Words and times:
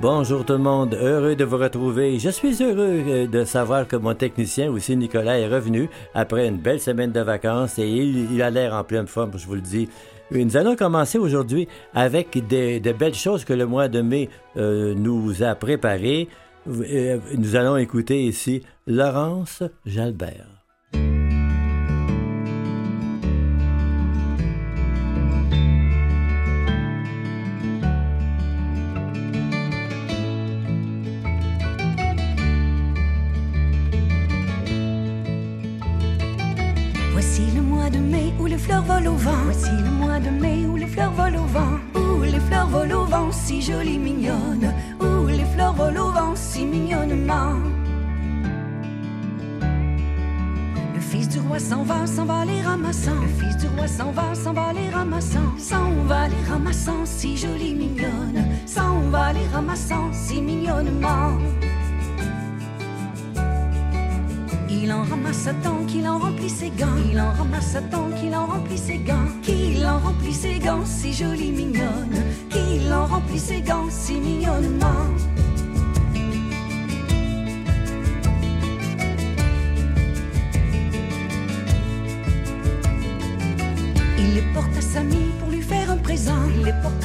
Bonjour 0.00 0.46
tout 0.46 0.54
le 0.54 0.60
monde, 0.60 0.94
heureux 0.94 1.36
de 1.36 1.44
vous 1.44 1.58
retrouver. 1.58 2.18
Je 2.18 2.30
suis 2.30 2.62
heureux 2.62 3.02
euh, 3.06 3.26
de 3.26 3.44
savoir 3.44 3.86
que 3.86 3.96
mon 3.96 4.14
technicien 4.14 4.70
aussi, 4.70 4.96
Nicolas, 4.96 5.38
est 5.38 5.46
revenu 5.46 5.90
après 6.14 6.48
une 6.48 6.56
belle 6.56 6.80
semaine 6.80 7.12
de 7.12 7.20
vacances 7.20 7.78
et 7.78 7.86
il, 7.86 8.40
a 8.40 8.48
l'air 8.48 8.72
en 8.72 8.82
pleine 8.82 9.06
forme, 9.06 9.32
je 9.36 9.46
vous 9.46 9.56
le 9.56 9.60
dis. 9.60 9.90
Nous 10.30 10.56
allons 10.56 10.74
commencer 10.74 11.18
aujourd'hui 11.18 11.68
avec 11.92 12.46
des, 12.46 12.80
de 12.80 12.92
belles 12.92 13.14
choses 13.14 13.44
que 13.44 13.52
le 13.52 13.66
mois 13.66 13.88
de 13.88 14.00
mai 14.00 14.30
euh, 14.56 14.94
nous 14.94 15.42
a 15.42 15.54
préparées. 15.54 16.28
Euh, 16.66 17.18
nous 17.36 17.54
allons 17.56 17.76
écouter 17.76 18.24
ici 18.24 18.62
Laurence 18.86 19.62
Jalbert. 19.84 20.59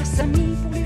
Samy 0.06 0.56
pour 0.62 0.72
lui 0.72 0.85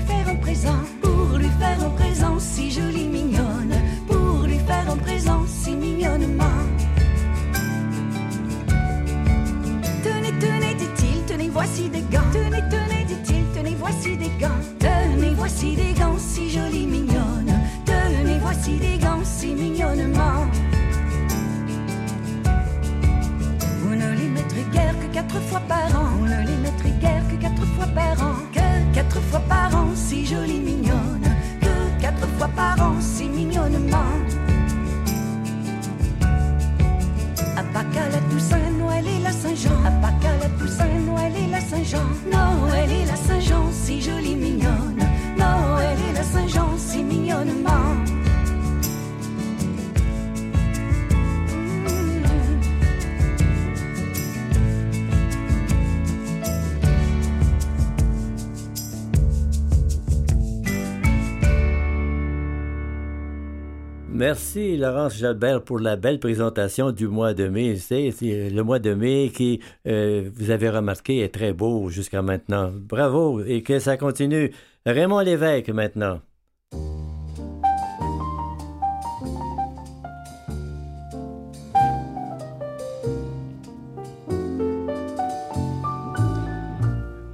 Laurence 64.80 65.16
Jalbert 65.18 65.62
pour 65.62 65.78
la 65.78 65.96
belle 65.96 66.18
présentation 66.18 66.90
du 66.90 67.06
mois 67.06 67.34
de 67.34 67.48
mai. 67.48 67.76
C'est 67.76 68.10
le 68.50 68.62
mois 68.62 68.78
de 68.78 68.94
mai 68.94 69.30
qui, 69.34 69.60
euh, 69.86 70.30
vous 70.34 70.50
avez 70.50 70.70
remarqué, 70.70 71.20
est 71.20 71.34
très 71.34 71.52
beau 71.52 71.90
jusqu'à 71.90 72.22
maintenant. 72.22 72.72
Bravo 72.74 73.42
et 73.44 73.62
que 73.62 73.78
ça 73.78 73.96
continue. 73.98 74.50
Raymond 74.86 75.20
Lévesque 75.20 75.68
maintenant. 75.68 76.20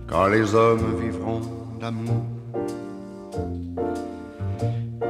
Quand 0.08 0.26
les 0.28 0.54
hommes 0.54 1.00
vivront 1.00 1.40
d'amour 1.80 2.35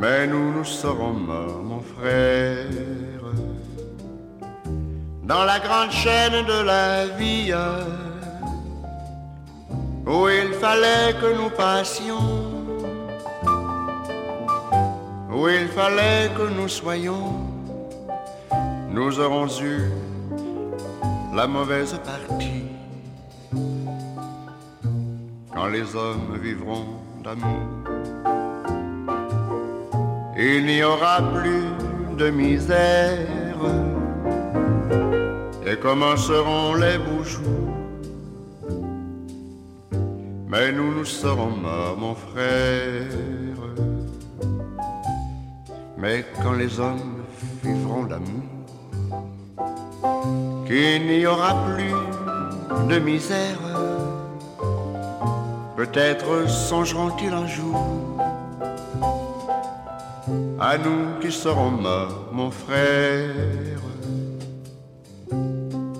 mais 0.00 0.26
nous 0.26 0.50
nous 0.52 0.64
serons 0.64 1.12
morts, 1.12 1.62
mon 1.62 1.80
frère, 1.80 2.64
dans 5.22 5.44
la 5.44 5.58
grande 5.60 5.90
chaîne 5.90 6.44
de 6.46 6.64
la 6.64 7.06
vie, 7.18 7.52
où 10.06 10.28
il 10.28 10.54
fallait 10.54 11.12
que 11.20 11.36
nous 11.36 11.50
passions, 11.50 12.30
où 15.30 15.48
il 15.48 15.68
fallait 15.68 16.30
que 16.34 16.48
nous 16.48 16.68
soyons, 16.68 17.34
nous 18.90 19.20
aurons 19.20 19.48
eu 19.60 19.82
la 21.34 21.46
mauvaise 21.46 21.94
partie. 22.04 22.64
Quand 25.54 25.66
les 25.66 25.94
hommes 25.94 26.38
vivront 26.40 26.86
d'amour 27.22 27.79
il 30.42 30.64
n'y 30.64 30.82
aura 30.82 31.20
plus 31.34 31.66
de 32.16 32.30
misère 32.30 33.58
et 35.66 35.76
commenceront 35.76 36.74
les 36.76 36.96
beaux 36.96 37.20
Mais 40.48 40.72
nous 40.72 40.94
nous 40.94 41.04
serons 41.04 41.50
morts, 41.50 41.96
mon 41.98 42.14
frère. 42.14 43.06
Mais 45.98 46.24
quand 46.42 46.54
les 46.54 46.80
hommes 46.80 47.22
vivront 47.62 48.04
d'amour, 48.04 48.42
qu'il 50.66 51.06
n'y 51.06 51.26
aura 51.26 51.54
plus 51.66 51.94
de 52.88 52.98
misère, 52.98 53.60
peut-être 55.76 56.48
songeront-ils 56.48 57.34
un 57.34 57.46
jour 57.46 58.09
à 60.60 60.76
nous 60.76 61.18
qui 61.20 61.32
serons 61.32 61.70
morts, 61.70 62.28
mon 62.32 62.50
frère, 62.50 63.80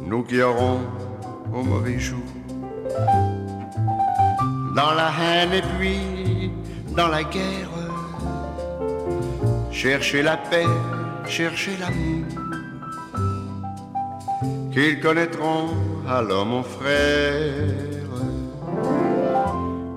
nous 0.06 0.22
qui 0.24 0.42
aurons 0.42 0.80
au 1.54 1.62
mauvais 1.62 1.98
jour. 1.98 2.18
Dans 4.76 4.92
la 4.92 5.10
haine 5.18 5.54
et 5.54 5.62
puis 5.78 6.50
dans 6.94 7.08
la 7.08 7.22
guerre, 7.22 7.70
chercher 9.70 10.22
la 10.22 10.36
paix, 10.36 10.66
chercher 11.26 11.72
l'amour, 11.80 12.26
qu'ils 14.72 15.00
connaîtront 15.00 15.70
alors 16.06 16.44
mon 16.44 16.62
frère. 16.62 17.88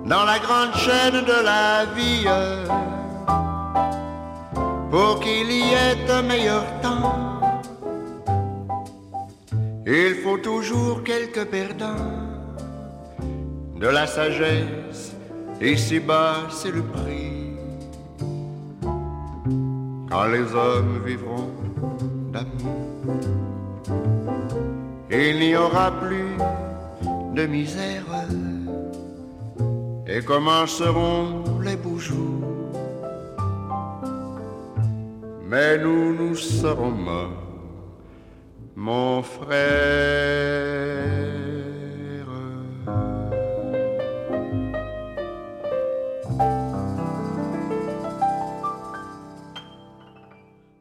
Dans 0.06 0.26
la 0.26 0.40
grande 0.40 0.74
chaîne 0.76 1.26
de 1.26 1.44
la 1.44 1.86
vie, 1.96 2.28
pour 4.94 5.20
qu'il 5.22 5.52
y 5.52 5.74
ait 5.74 6.08
un 6.08 6.22
meilleur 6.22 6.66
temps. 6.84 7.42
Il 9.88 10.14
faut 10.24 10.38
toujours 10.38 11.04
quelques 11.04 11.46
perdants 11.46 12.12
de 13.76 13.88
la 13.88 14.06
sagesse, 14.06 15.16
ici-bas 15.60 16.36
c'est 16.52 16.70
le 16.70 16.84
prix. 16.84 17.56
Quand 20.12 20.28
les 20.36 20.48
hommes 20.54 21.02
vivront 21.04 21.50
d'amour, 22.32 22.86
il 25.10 25.40
n'y 25.40 25.56
aura 25.56 25.90
plus 26.04 26.38
de 27.34 27.48
misère 27.48 28.06
et 30.06 30.22
commenceront 30.22 31.44
les 31.64 31.78
beaux 31.78 31.98
jours 31.98 32.33
mais 35.54 35.78
nous 35.78 36.16
nous 36.16 36.36
serons 36.36 36.90
morts, 36.90 37.30
mon 38.76 39.22
frère. 39.22 39.54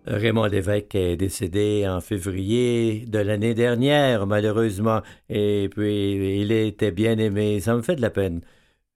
Raymond 0.07 0.47
Lévesque 0.47 0.95
est 0.95 1.19
décédé 1.19 1.87
en 1.87 2.01
février 2.01 3.05
de 3.07 3.19
l'année 3.19 3.53
dernière, 3.53 4.27
malheureusement, 4.27 5.03
et 5.29 5.69
puis 5.71 6.41
il 6.41 6.51
était 6.51 6.93
bien 6.93 7.19
aimé, 7.19 7.61
ça 7.61 7.77
me 7.77 7.83
fait 7.83 7.97
de 7.97 8.01
la 8.01 8.09
peine. 8.09 8.41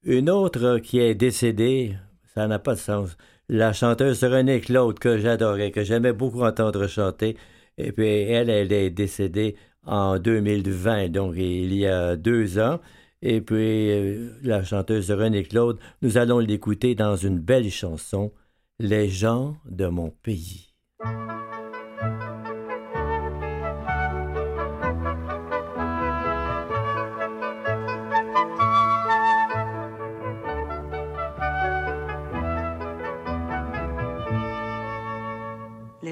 Une 0.01 0.31
autre 0.31 0.79
qui 0.79 0.97
est 0.99 1.13
décédée, 1.13 1.95
ça 2.33 2.47
n'a 2.47 2.57
pas 2.57 2.73
de 2.73 2.79
sens 2.79 3.15
la 3.49 3.73
chanteuse 3.73 4.23
Renée 4.23 4.59
Claude, 4.61 4.99
que 4.99 5.17
j'adorais, 5.17 5.71
que 5.71 5.83
j'aimais 5.83 6.13
beaucoup 6.13 6.41
entendre 6.41 6.87
chanter. 6.87 7.37
Et 7.77 7.91
puis 7.91 8.07
elle, 8.07 8.49
elle 8.49 8.71
est 8.71 8.89
décédée 8.89 9.55
en 9.85 10.19
2020, 10.19 11.09
donc 11.09 11.35
il 11.37 11.73
y 11.73 11.87
a 11.87 12.15
deux 12.15 12.59
ans. 12.59 12.79
Et 13.21 13.41
puis 13.41 13.91
euh, 13.91 14.31
la 14.43 14.63
chanteuse 14.63 15.11
Renée 15.11 15.43
Claude, 15.43 15.79
nous 16.01 16.17
allons 16.17 16.39
l'écouter 16.39 16.95
dans 16.95 17.15
une 17.15 17.39
belle 17.39 17.71
chanson, 17.71 18.31
Les 18.79 19.09
gens 19.09 19.57
de 19.65 19.87
mon 19.87 20.11
pays. 20.11 20.67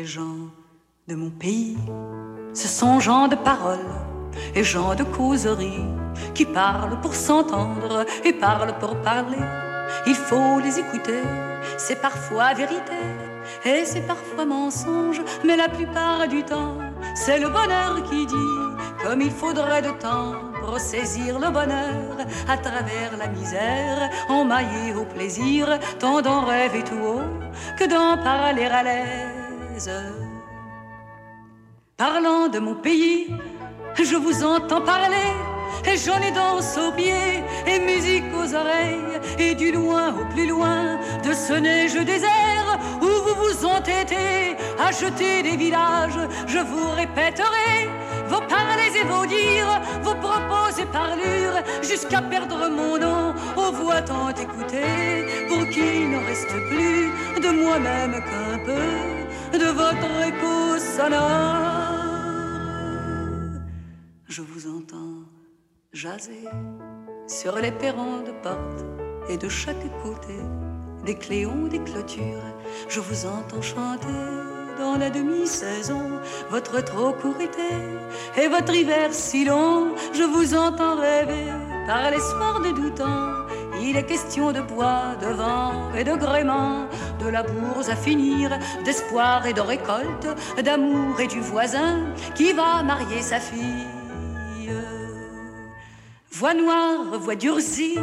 Les 0.06 0.12
gens 0.12 0.52
de 1.08 1.16
mon 1.16 1.32
pays. 1.32 1.78
Ce 2.54 2.68
sont 2.68 3.00
gens 3.00 3.28
de 3.28 3.36
parole 3.36 3.90
et 4.54 4.64
gens 4.64 4.94
de 4.94 5.04
causerie 5.04 5.88
qui 6.36 6.46
parlent 6.46 7.02
pour 7.02 7.16
s'entendre 7.16 8.06
et 8.24 8.34
parlent 8.34 8.78
pour 8.78 8.96
parler. 9.02 9.46
Il 10.06 10.14
faut 10.14 10.60
les 10.60 10.78
écouter, 10.78 11.24
c'est 11.78 12.00
parfois 12.00 12.54
vérité 12.54 13.02
et 13.66 13.84
c'est 13.84 14.06
parfois 14.06 14.46
mensonge, 14.46 15.24
mais 15.44 15.58
la 15.58 15.70
plupart 15.70 16.28
du 16.28 16.44
temps, 16.44 16.78
c'est 17.16 17.40
le 17.40 17.50
bonheur 17.50 18.04
qui 18.08 18.28
dit 18.28 18.60
comme 19.02 19.22
il 19.22 19.32
faudrait 19.32 19.82
de 19.82 19.94
temps 20.08 20.34
pour 20.62 20.80
saisir 20.80 21.40
le 21.40 21.50
bonheur 21.50 22.16
à 22.48 22.58
travers 22.58 23.18
la 23.18 23.28
misère, 23.28 24.12
emmaillé 24.30 24.94
au 24.94 25.06
plaisir, 25.06 25.80
tant 25.98 26.22
d'en 26.22 26.42
rêver 26.46 26.84
tout 26.84 27.04
haut 27.12 27.32
que 27.80 27.86
d'en 27.86 28.24
parler 28.24 28.66
à 28.66 28.84
l'air 28.84 29.45
Parlant 31.98 32.48
de 32.48 32.60
mon 32.60 32.76
pays, 32.76 33.34
je 33.98 34.16
vous 34.16 34.44
entends 34.44 34.82
parler, 34.82 35.34
et 35.86 35.98
j'en 35.98 36.22
ai 36.22 36.32
danse 36.32 36.78
aux 36.78 36.92
pieds, 36.94 37.44
et 37.68 37.80
musique 37.80 38.24
aux 38.34 38.54
oreilles, 38.56 39.20
et 39.38 39.54
du 39.54 39.72
loin 39.74 40.14
au 40.14 40.26
plus 40.34 40.48
loin 40.48 40.98
de 41.24 41.34
ce 41.34 41.54
neige 41.54 41.96
désert 42.06 42.80
où 43.02 43.06
vous 43.06 43.36
vous 43.44 43.66
entêtez 43.66 44.56
jeter 44.92 45.44
des 45.44 45.58
villages, 45.58 46.20
je 46.48 46.60
vous 46.60 46.92
répéterai 46.92 47.90
vos 48.28 48.42
parlers 48.48 48.96
et 48.96 49.04
vos 49.04 49.26
dires, 49.26 49.82
vos 50.02 50.16
propos 50.16 50.70
et 50.80 50.86
parlures, 50.86 51.60
jusqu'à 51.82 52.22
perdre 52.22 52.70
mon 52.70 52.98
nom 52.98 53.34
aux 53.58 53.72
voix 53.72 54.02
tant 54.02 54.30
écoutées, 54.30 55.26
pour 55.48 55.68
qu'il 55.70 56.12
ne 56.12 56.26
reste 56.26 56.56
plus 56.70 57.42
de 57.42 57.50
moi-même 57.50 58.14
qu'un 58.14 58.58
peu 58.66 59.15
de 59.54 59.66
votre 59.82 60.28
écho 60.28 60.78
sonore. 60.78 61.96
Je 64.28 64.42
vous 64.42 64.68
entends 64.68 65.24
jaser 65.94 66.46
sur 67.28 67.56
les 67.56 67.72
perrons 67.72 68.22
de 68.22 68.32
porte 68.44 68.86
et 69.30 69.38
de 69.38 69.50
chaque 69.50 69.86
côté 70.04 70.36
des 71.06 71.16
cléons, 71.16 71.68
des 71.68 71.80
clôtures. 71.80 72.44
Je 72.90 73.00
vous 73.00 73.26
entends 73.26 73.62
chanter 73.62 74.08
dans 74.78 74.98
la 74.98 75.10
demi-saison 75.10 76.20
votre 76.50 76.84
trop 76.84 77.14
court 77.14 77.40
été 77.40 78.42
et 78.42 78.48
votre 78.48 78.74
hiver 78.76 79.14
si 79.14 79.46
long. 79.46 79.96
Je 80.14 80.24
vous 80.24 80.54
entends 80.56 80.96
rêver 81.00 81.52
par 81.88 82.12
l'espoir 82.12 82.62
de 82.62 82.72
doutant 82.72 83.46
il 83.82 83.98
est 83.98 84.06
question 84.06 84.52
de 84.52 84.62
bois, 84.62 85.16
de 85.22 85.28
vent 85.28 85.94
et 85.96 86.04
de 86.04 86.16
gréement, 86.16 86.88
de 87.20 87.28
la 87.28 87.44
bourse 87.44 87.90
à 87.90 87.96
finir, 87.96 88.58
d'espoir 88.84 89.46
et 89.46 89.54
de 89.54 89.62
récolte, 89.62 90.28
d'amour 90.64 91.20
et 91.20 91.28
du 91.28 91.40
voisin 91.40 92.00
qui 92.36 92.54
va 92.54 92.84
marier 92.84 93.22
sa 93.22 93.40
fille. 93.40 93.88
Voix 96.32 96.54
noire, 96.54 97.18
voix 97.18 97.36
durcie, 97.36 97.98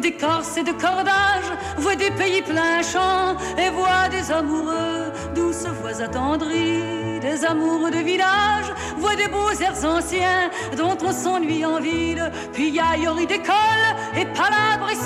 d'écorce 0.00 0.56
et 0.56 0.62
de 0.62 0.72
cordage, 0.72 1.50
voix 1.78 1.96
des 1.96 2.10
pays 2.10 2.42
pleins 2.42 2.82
champs 2.82 3.36
et 3.58 3.70
voix 3.70 4.08
des 4.10 4.30
amoureux, 4.30 5.12
douces 5.34 5.66
voix 5.80 6.00
attendries, 6.00 7.20
des 7.20 7.44
amours 7.44 7.90
de 7.90 7.98
village, 7.98 8.72
voix 8.98 9.16
des 9.16 9.28
beaux 9.28 9.52
airs 9.60 9.84
anciens 9.84 10.50
dont 10.76 10.96
on 11.02 11.12
s'ennuie 11.12 11.64
en 11.64 11.80
ville, 11.80 12.30
puis 12.52 12.78
ailleurs 12.78 13.16
d'école 13.16 13.86
et 14.16 14.26
palabres 14.26 14.90
et 14.90 14.96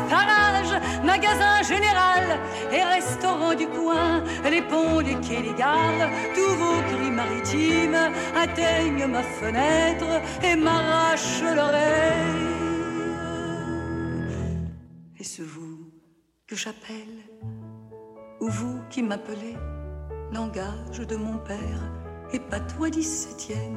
magasin 1.04 1.62
général 1.62 2.38
et 2.72 2.82
restaurant 2.82 3.54
du 3.54 3.66
coin, 3.66 4.22
les 4.50 4.62
ponts, 4.62 5.00
les 5.00 5.14
quais, 5.14 5.42
les 5.42 5.54
gares, 5.54 6.10
tous 6.34 6.54
vos 6.56 6.80
cris 6.90 7.10
maritimes 7.10 8.12
atteignent 8.36 9.06
ma 9.06 9.22
fenêtre 9.22 10.20
et 10.42 10.56
m'arrachent 10.56 11.42
l'oreille. 11.42 12.69
Est-ce 15.20 15.42
vous 15.42 15.76
que 16.46 16.56
j'appelle 16.56 17.18
Ou 18.40 18.48
vous 18.48 18.80
qui 18.88 19.02
m'appelez 19.02 19.54
Langage 20.32 21.00
de 21.06 21.14
mon 21.14 21.36
père. 21.36 21.92
Et 22.32 22.38
patois 22.38 22.88
dix-septième 22.88 23.76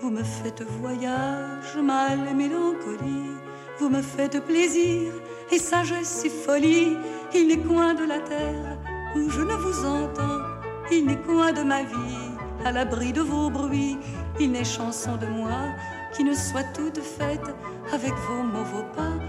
Vous 0.00 0.10
me 0.10 0.24
faites 0.24 0.62
voyage, 0.62 1.76
mal 1.76 2.26
et 2.28 2.34
mélancolie. 2.34 3.36
Vous 3.78 3.88
me 3.88 4.02
faites 4.02 4.44
plaisir 4.44 5.12
et 5.52 5.58
sagesse 5.60 6.24
et 6.24 6.28
folie. 6.28 6.96
Il 7.36 7.46
n'est 7.46 7.62
coin 7.62 7.94
de 7.94 8.04
la 8.04 8.18
terre 8.18 8.76
où 9.14 9.30
je 9.30 9.42
ne 9.42 9.54
vous 9.54 9.86
entends. 9.86 10.42
Il 10.90 11.06
n'est 11.06 11.22
coin 11.22 11.52
de 11.52 11.62
ma 11.62 11.84
vie 11.84 12.34
à 12.64 12.72
l'abri 12.72 13.12
de 13.12 13.20
vos 13.20 13.48
bruits. 13.48 13.96
Il 14.40 14.50
n'est 14.50 14.64
chanson 14.64 15.16
de 15.16 15.26
moi 15.26 15.72
qui 16.12 16.24
ne 16.24 16.34
soit 16.34 16.64
toute 16.74 16.98
faite 16.98 17.54
avec 17.92 18.12
vos 18.12 18.42
mots, 18.42 18.64
vos 18.64 18.82
pas 18.92 19.20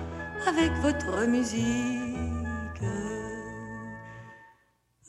avec 0.48 0.72
votre 0.82 1.26
musique. 1.28 2.84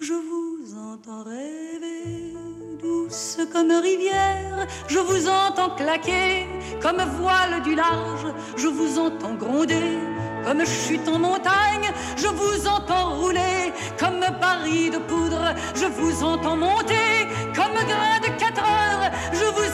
Je 0.00 0.14
vous 0.14 0.76
entends 0.76 1.22
rêver, 1.22 2.34
douce 2.80 3.38
comme 3.52 3.70
rivière, 3.70 4.66
je 4.88 4.98
vous 4.98 5.28
entends 5.28 5.76
claquer 5.76 6.48
comme 6.80 7.00
voile 7.20 7.62
du 7.62 7.74
large, 7.74 8.26
je 8.56 8.66
vous 8.66 8.98
entends 8.98 9.34
gronder 9.34 9.98
comme 10.44 10.64
chute 10.66 11.06
en 11.08 11.20
montagne, 11.20 11.92
je 12.16 12.26
vous 12.26 12.66
entends 12.66 13.14
rouler 13.20 13.72
comme 13.98 14.20
baril 14.40 14.90
de 14.90 14.98
poudre, 14.98 15.54
je 15.74 15.86
vous 15.86 16.24
entends 16.24 16.56
monter 16.56 17.28
comme 17.54 17.74
grain 17.74 18.18
de 18.20 18.38
quatre 18.38 18.62
heures, 18.62 19.10
je 19.32 19.44
vous 19.44 19.71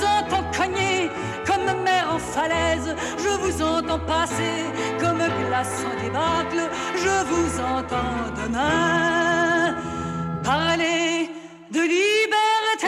je 3.19 3.29
vous 3.41 3.63
entends 3.63 3.99
passer 4.01 4.65
comme 5.01 5.19
glace 5.19 5.85
en 5.85 6.03
débâcle, 6.03 6.71
je 6.95 7.25
vous 7.31 7.61
entends 7.61 8.31
demain 8.37 9.75
parler 10.45 11.29
de 11.73 11.81
liberté. 11.81 12.87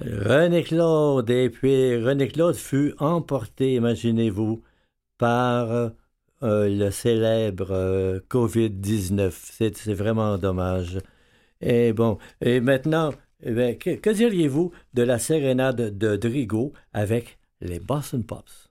René 0.00 0.62
Claude, 0.62 1.30
et 1.30 1.48
puis 1.48 1.96
René 1.96 2.28
Claude 2.28 2.54
fut 2.54 2.94
emporté, 2.98 3.74
imaginez-vous, 3.74 4.62
par 5.16 5.90
euh, 6.42 6.68
le 6.68 6.90
célèbre 6.90 7.68
euh, 7.72 8.20
COVID-19. 8.28 9.32
C'est 9.32 9.94
vraiment 9.94 10.38
dommage. 10.38 10.98
Et 11.60 11.92
bon, 11.92 12.18
et 12.40 12.60
maintenant, 12.60 13.12
eh 13.42 13.76
que, 13.78 13.96
que 13.96 14.10
diriez-vous 14.10 14.72
de 14.94 15.02
la 15.02 15.18
sérénade 15.18 15.96
de 15.98 16.16
Drigo 16.16 16.72
avec 16.92 17.38
les 17.60 17.80
Boston 17.80 18.24
Pops? 18.24 18.67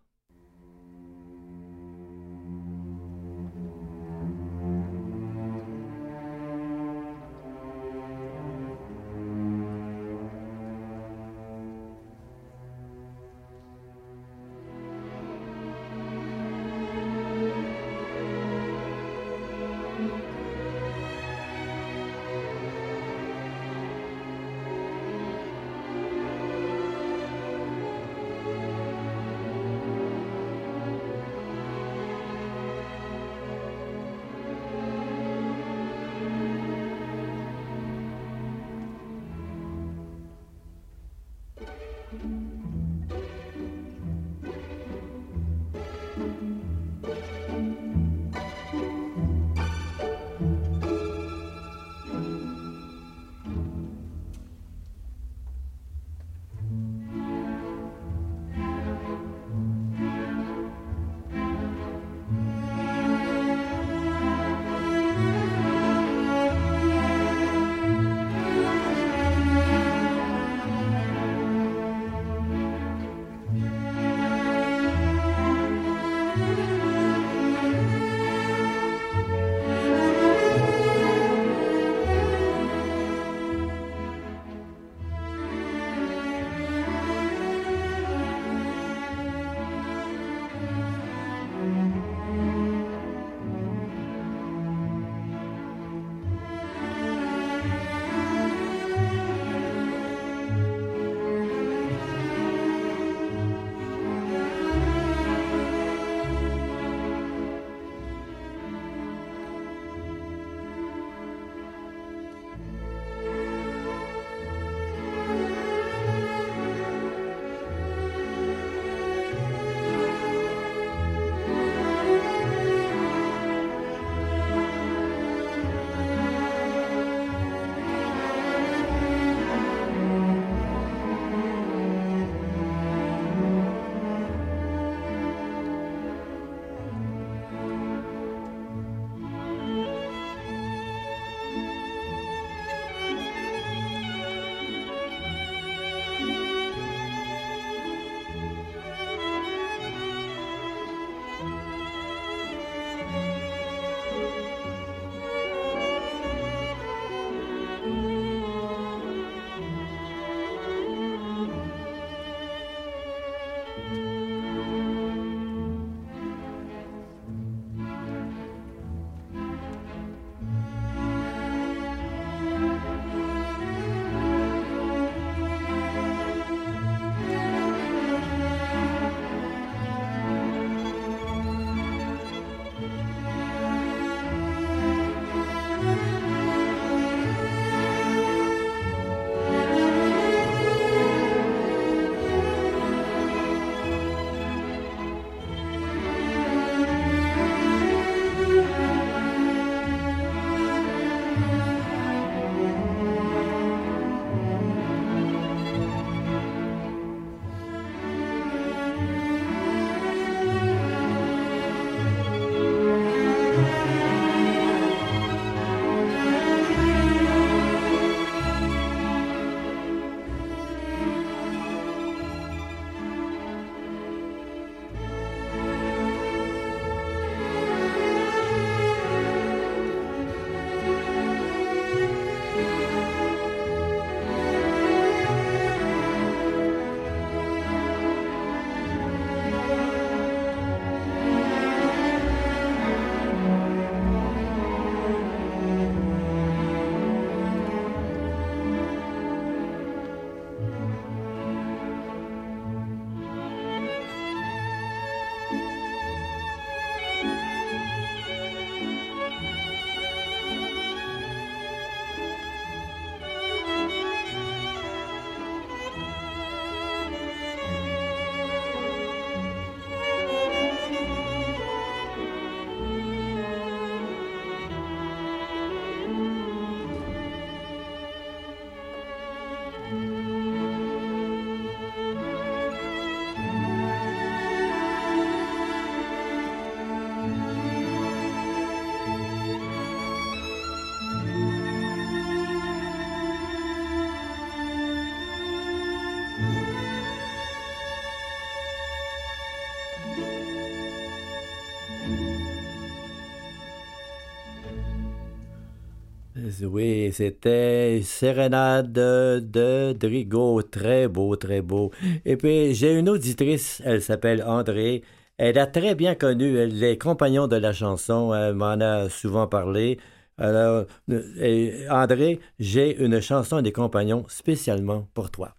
Oui, 306.63 307.11
c'était 307.13 308.01
Sérénade 308.03 308.91
de 308.91 309.93
Drigo. 309.93 310.61
Très 310.61 311.07
beau, 311.07 311.35
très 311.35 311.61
beau. 311.61 311.91
Et 312.25 312.37
puis, 312.37 312.73
j'ai 312.73 312.93
une 312.93 313.09
auditrice, 313.09 313.81
elle 313.85 314.01
s'appelle 314.01 314.43
André. 314.43 315.03
Elle 315.37 315.59
a 315.59 315.67
très 315.67 315.95
bien 315.95 316.15
connu 316.15 316.65
les 316.67 316.97
compagnons 316.97 317.47
de 317.47 317.55
la 317.57 317.73
chanson. 317.73 318.33
Elle 318.33 318.55
m'en 318.55 318.79
a 318.79 319.09
souvent 319.09 319.47
parlé. 319.47 319.99
Alors, 320.37 320.85
euh, 321.09 321.87
André, 321.89 322.39
j'ai 322.59 322.97
une 323.03 323.21
chanson 323.21 323.61
des 323.61 323.71
compagnons 323.71 324.25
spécialement 324.27 325.07
pour 325.13 325.31
toi. 325.31 325.55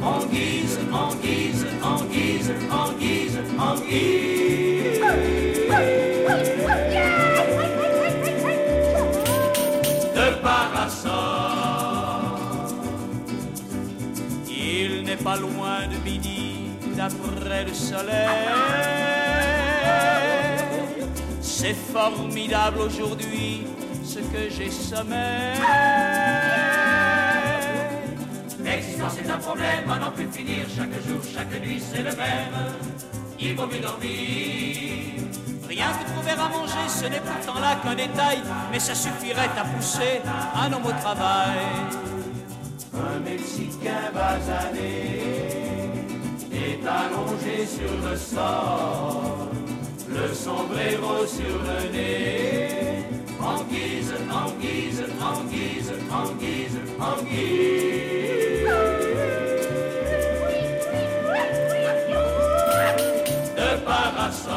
en 0.00 0.24
guise, 0.26 0.78
en 0.92 1.14
guise, 1.16 1.66
en 1.82 2.04
guise, 2.04 2.52
en 2.70 2.92
guise, 2.98 3.38
en 3.58 3.74
guise. 3.74 5.00
De 10.14 10.28
parasol. 10.42 11.12
Il 14.48 15.04
n'est 15.04 15.16
pas 15.16 15.36
loin 15.36 15.88
de 15.88 15.98
midi, 16.08 16.70
d'après 16.96 17.64
le 17.64 17.74
soleil. 17.74 19.11
C'est 21.62 21.74
formidable 21.74 22.80
aujourd'hui 22.80 23.62
ce 24.04 24.18
que 24.18 24.50
j'ai 24.50 24.68
sommeil. 24.68 25.60
L'existence 28.64 29.18
est 29.18 29.30
un 29.30 29.38
problème 29.38 29.88
à 29.88 29.98
n'en 30.00 30.10
plus 30.10 30.26
finir. 30.26 30.66
Chaque 30.76 30.92
jour, 31.06 31.20
chaque 31.22 31.62
nuit, 31.64 31.80
c'est 31.80 32.02
le 32.02 32.16
même. 32.16 32.74
Il 33.38 33.54
vaut 33.54 33.68
mieux 33.68 33.78
dormir. 33.78 34.10
Rien 35.68 35.86
que 35.92 36.10
trouver 36.10 36.32
à 36.32 36.48
manger, 36.48 36.88
ce 36.88 37.04
n'est 37.04 37.20
pourtant 37.20 37.60
là 37.60 37.76
qu'un 37.76 37.94
détail, 37.94 38.38
mais 38.72 38.80
ça 38.80 38.96
suffirait 38.96 39.50
à 39.56 39.64
pousser 39.64 40.20
un 40.56 40.72
homme 40.72 40.86
au 40.86 41.00
travail. 41.00 41.60
Un 42.92 43.20
Mexicain 43.20 44.10
basané 44.12 45.12
est 46.52 46.80
allongé 46.84 47.66
sur 47.66 48.10
le 48.10 48.16
sol, 48.16 49.41
le 50.14 50.34
sombrero 50.34 51.26
sur 51.26 51.58
le 51.68 51.92
nez 51.92 53.04
en 53.40 53.64
guise, 53.64 54.14
en 54.30 54.50
guise, 54.60 55.04
en 55.20 55.44
guise, 55.44 55.92
en 56.10 56.34
guise, 56.34 56.78
en 57.00 57.22
guise. 57.22 58.66
De 63.56 63.70
parasol. 63.84 64.52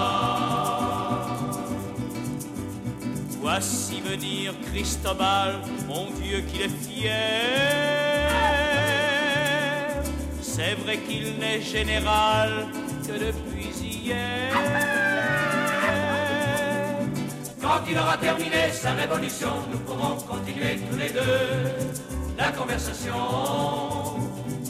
Voici 3.41 4.01
venir 4.01 4.53
Cristobal, 4.71 5.61
mon 5.87 6.11
Dieu 6.21 6.41
qu'il 6.41 6.61
est 6.63 6.69
fier. 6.69 7.15
C'est 10.41 10.75
vrai 10.83 10.97
qu'il 10.97 11.37
n'est 11.39 11.61
général 11.61 12.67
que 13.05 13.13
depuis 13.13 13.69
hier. 13.83 14.94
Quand 17.75 17.91
il 17.91 17.99
aura 17.99 18.15
terminé 18.15 18.71
sa 18.71 18.93
révolution, 18.93 19.49
nous 19.69 19.79
pourrons 19.79 20.15
continuer 20.15 20.79
tous 20.89 20.95
les 20.95 21.09
deux 21.09 21.75
la 22.37 22.49
conversation. 22.53 23.13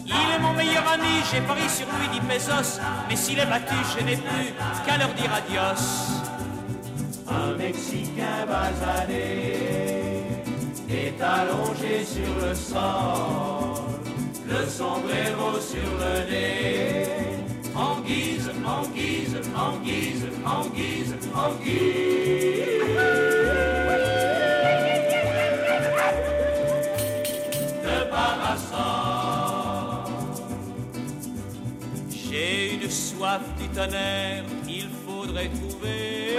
Il 0.08 0.12
est 0.12 0.40
mon 0.40 0.54
meilleur 0.54 0.84
ami, 0.92 1.22
j'ai 1.32 1.40
parié 1.42 1.70
sur 1.70 1.86
lui 1.86 2.08
dit 2.12 2.20
pesos, 2.22 2.80
mais 3.08 3.16
s'il 3.16 3.38
est 3.38 3.46
battu, 3.46 3.76
je 3.96 4.04
n'ai 4.04 4.18
plus 4.18 4.54
qu'à 4.88 4.98
leur 4.98 5.14
dire 5.14 5.32
adios. 5.32 5.84
Un 7.30 7.56
Mexicain 7.56 8.48
basané 8.48 9.54
est 10.90 11.22
allongé 11.22 12.04
sur 12.06 12.48
le 12.48 12.56
sol, 12.56 13.84
le 14.50 14.66
sombrero 14.68 15.60
sur 15.60 15.92
le 16.02 16.32
nez 16.32 17.26
en 17.76 18.02
guise, 18.02 18.50
en 18.66 18.88
guise, 18.88 19.38
en 19.56 19.78
guise, 19.84 20.26
en 20.44 20.66
guise, 20.70 21.16
en 21.36 21.54
guise. 21.64 22.75
Soif 33.26 33.42
il 34.68 34.88
faudrait 35.06 35.50
trouver 35.50 36.38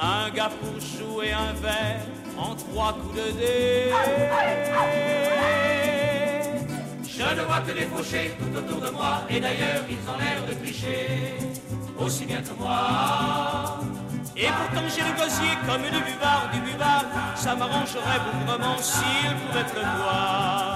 un 0.00 0.30
gars 0.30 0.50
pour 0.60 0.76
jouer 0.80 1.32
un 1.32 1.52
verre 1.64 2.02
en 2.36 2.54
trois 2.54 2.92
coups 2.92 3.16
de 3.16 3.30
dés. 3.38 3.92
Je 7.16 7.22
ne 7.36 7.42
vois 7.42 7.60
que 7.66 7.72
des 7.72 7.86
fauchés 7.86 8.36
tout 8.38 8.58
autour 8.58 8.80
de 8.80 8.90
moi, 8.90 9.22
et 9.28 9.40
d'ailleurs 9.40 9.82
ils 9.88 10.04
ont 10.10 10.18
l'air 10.18 10.40
de 10.48 10.54
tricher, 10.62 11.34
aussi 11.98 12.24
bien 12.26 12.40
que 12.42 12.54
moi. 12.58 13.80
Et 14.36 14.46
pourtant 14.58 14.86
j'ai 14.94 15.02
le 15.02 15.14
gosier 15.20 15.54
comme 15.66 15.82
du 15.82 16.00
buvard, 16.10 16.44
du 16.52 16.60
buvard, 16.60 17.04
ça 17.34 17.56
m'arrangerait 17.56 18.20
bougrement 18.26 18.78
s'il 18.78 19.34
pouvait 19.40 19.64
pleuvoir. 19.64 20.66
Un 20.66 20.67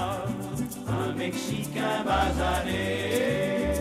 Mexicain 1.25 2.03
basané 2.03 3.79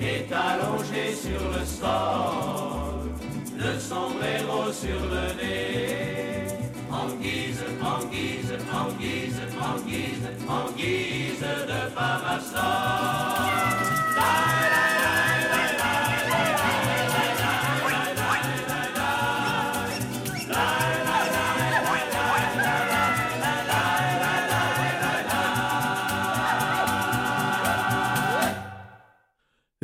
est 0.00 0.32
allongé 0.32 1.14
sur 1.14 1.40
le 1.56 1.64
sol, 1.64 3.12
le 3.56 3.78
sombrero 3.78 4.72
sur 4.72 5.00
le 5.14 5.26
nez 5.40 6.48
en 6.90 7.06
guise, 7.22 7.62
en 7.80 8.04
guise, 8.06 8.54
en 8.72 8.88
guise, 9.00 9.40
en 9.60 9.78
guise, 9.88 10.28
en 10.48 10.72
guise 10.76 11.46
de 11.70 11.80
parasol. 11.94 13.93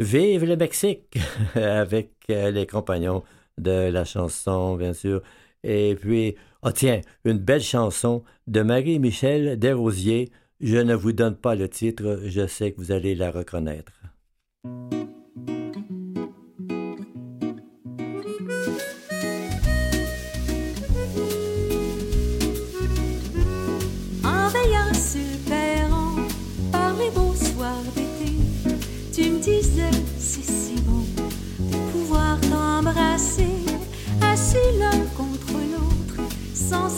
Vive 0.01 0.47
le 0.47 0.57
Mexique 0.57 1.19
avec 1.55 2.13
euh, 2.31 2.51
les 2.51 2.67
compagnons 2.67 3.23
de 3.59 3.91
la 3.91 4.07
chanson, 4.07 4.77
bien 4.77 4.95
sûr. 4.95 5.21
Et 5.63 5.95
puis, 5.95 6.37
oh 6.63 6.73
tiens, 6.73 7.03
une 7.27 7.37
belle 7.37 7.61
chanson 7.61 8.25
de 8.47 8.63
Marie-Michel 8.63 9.59
Desrosiers. 9.59 10.31
Je 10.59 10.79
ne 10.79 10.95
vous 10.95 11.13
donne 11.13 11.37
pas 11.37 11.55
le 11.55 11.69
titre, 11.69 12.23
je 12.25 12.47
sais 12.47 12.73
que 12.73 12.79
vous 12.79 12.93
allez 12.93 13.15
la 13.15 13.31
reconnaître. 13.31 13.93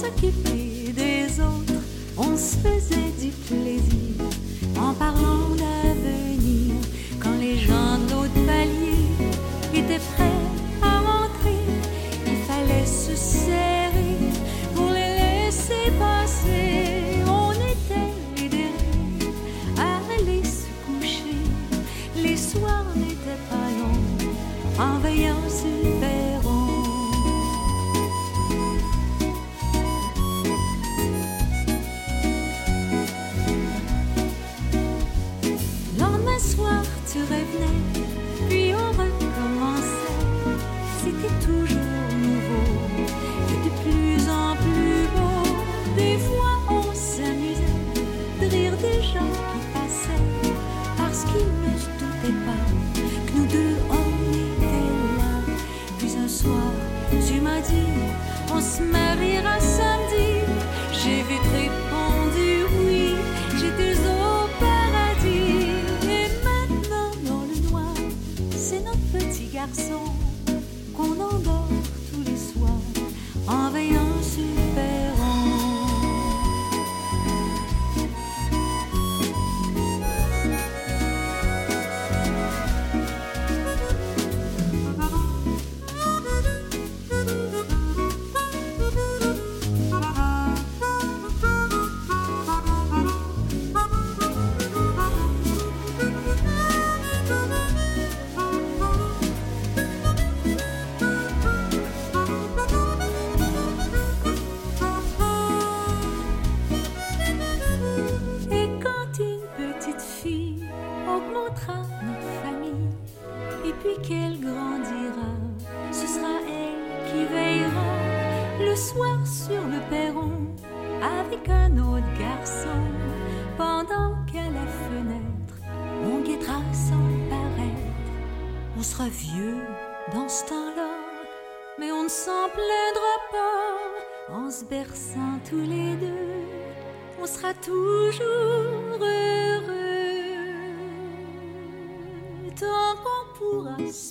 Sans 0.03 0.09
s'occuper 0.09 0.93
des 0.93 1.41
autres. 1.41 1.81
On 2.17 2.37
se 2.37 2.57
faisait 2.57 3.13
du 3.21 3.31
plaisir 3.31 4.25
en 4.79 4.93
parlant 4.95 5.62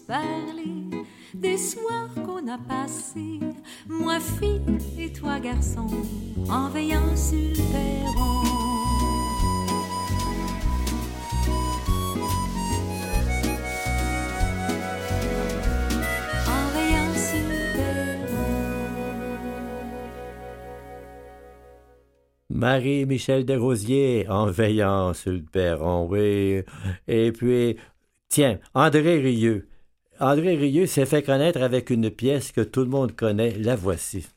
parler 0.08 1.06
des 1.34 1.58
soirs 1.58 2.14
qu'on 2.24 2.48
a 2.48 2.58
passés, 2.58 3.40
moi 3.90 4.20
fille 4.20 4.62
et 5.00 5.12
toi 5.12 5.40
garçon, 5.40 5.88
en 6.50 6.70
veillant 6.70 7.16
sur 7.16 7.40
le 7.40 7.56
perron. 7.72 8.44
En 16.48 16.66
veillant 16.74 17.14
sur 17.16 17.48
le 17.50 17.74
perron. 17.74 18.62
Marie-Michel 22.50 23.46
Desrosiers, 23.46 24.28
en 24.30 24.46
veillant 24.46 25.16
sur 25.16 25.32
le 25.32 25.42
perron, 25.42 26.08
oui. 26.08 26.62
Et 27.08 27.32
puis, 27.32 27.78
tiens, 28.30 28.60
André 28.76 29.18
Rieu, 29.20 29.71
André 30.24 30.56
Rieu 30.56 30.86
s'est 30.86 31.08
fait 31.08 31.24
connaître 31.24 31.64
avec 31.64 31.90
une 31.90 32.12
pièce 32.12 32.52
que 32.52 32.62
tout 32.62 32.82
le 32.82 32.86
monde 32.86 33.16
connaît, 33.16 33.58
la 33.58 33.76
voici. 33.76 34.28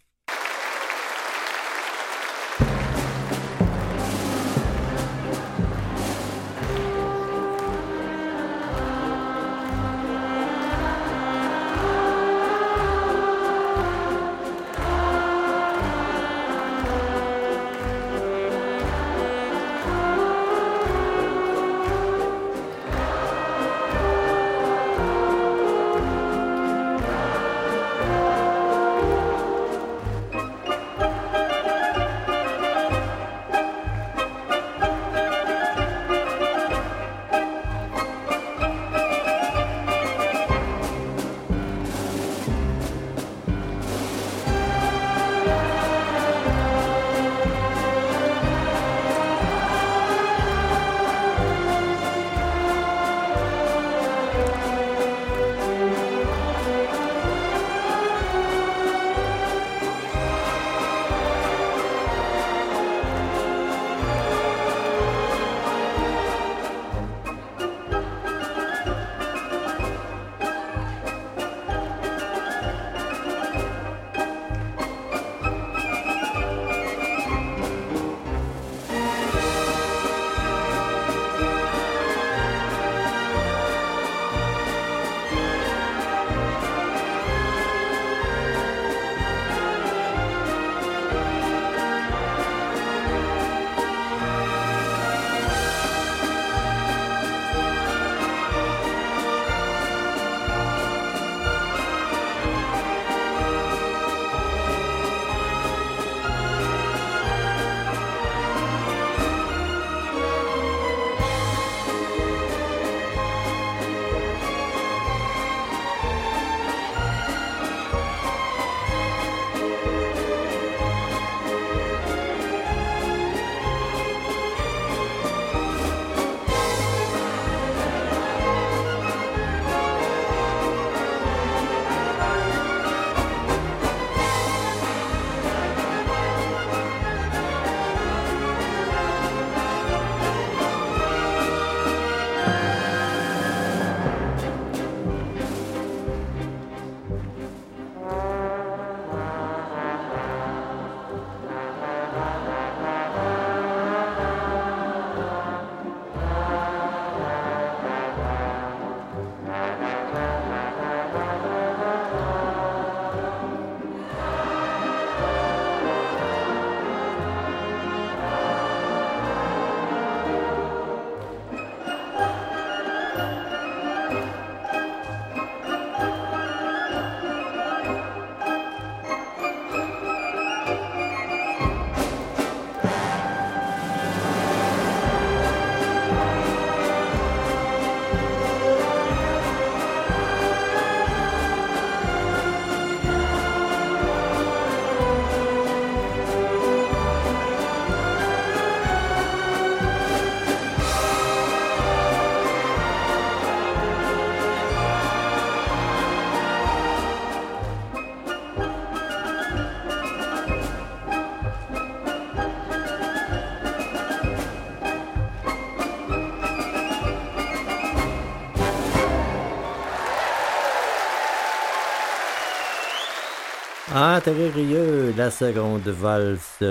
Très 224.24 224.48
rieux, 224.48 225.12
la 225.18 225.30
seconde 225.30 225.86
valse. 225.86 226.64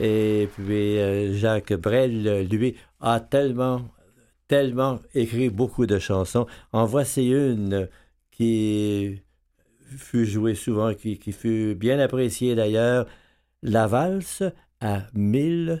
Et 0.00 0.48
puis 0.54 1.00
euh, 1.00 1.34
Jacques 1.34 1.72
Brel, 1.72 2.46
lui, 2.48 2.76
a 3.00 3.18
tellement, 3.18 3.82
tellement 4.46 5.00
écrit 5.12 5.50
beaucoup 5.50 5.86
de 5.86 5.98
chansons. 5.98 6.46
En 6.72 6.86
voici 6.86 7.28
une 7.32 7.88
qui 8.30 9.20
fut 9.96 10.26
jouée 10.26 10.54
souvent, 10.54 10.94
qui, 10.94 11.18
qui 11.18 11.32
fut 11.32 11.74
bien 11.74 11.98
appréciée 11.98 12.54
d'ailleurs, 12.54 13.06
la 13.64 13.88
valse 13.88 14.44
à 14.80 15.02
mille 15.12 15.80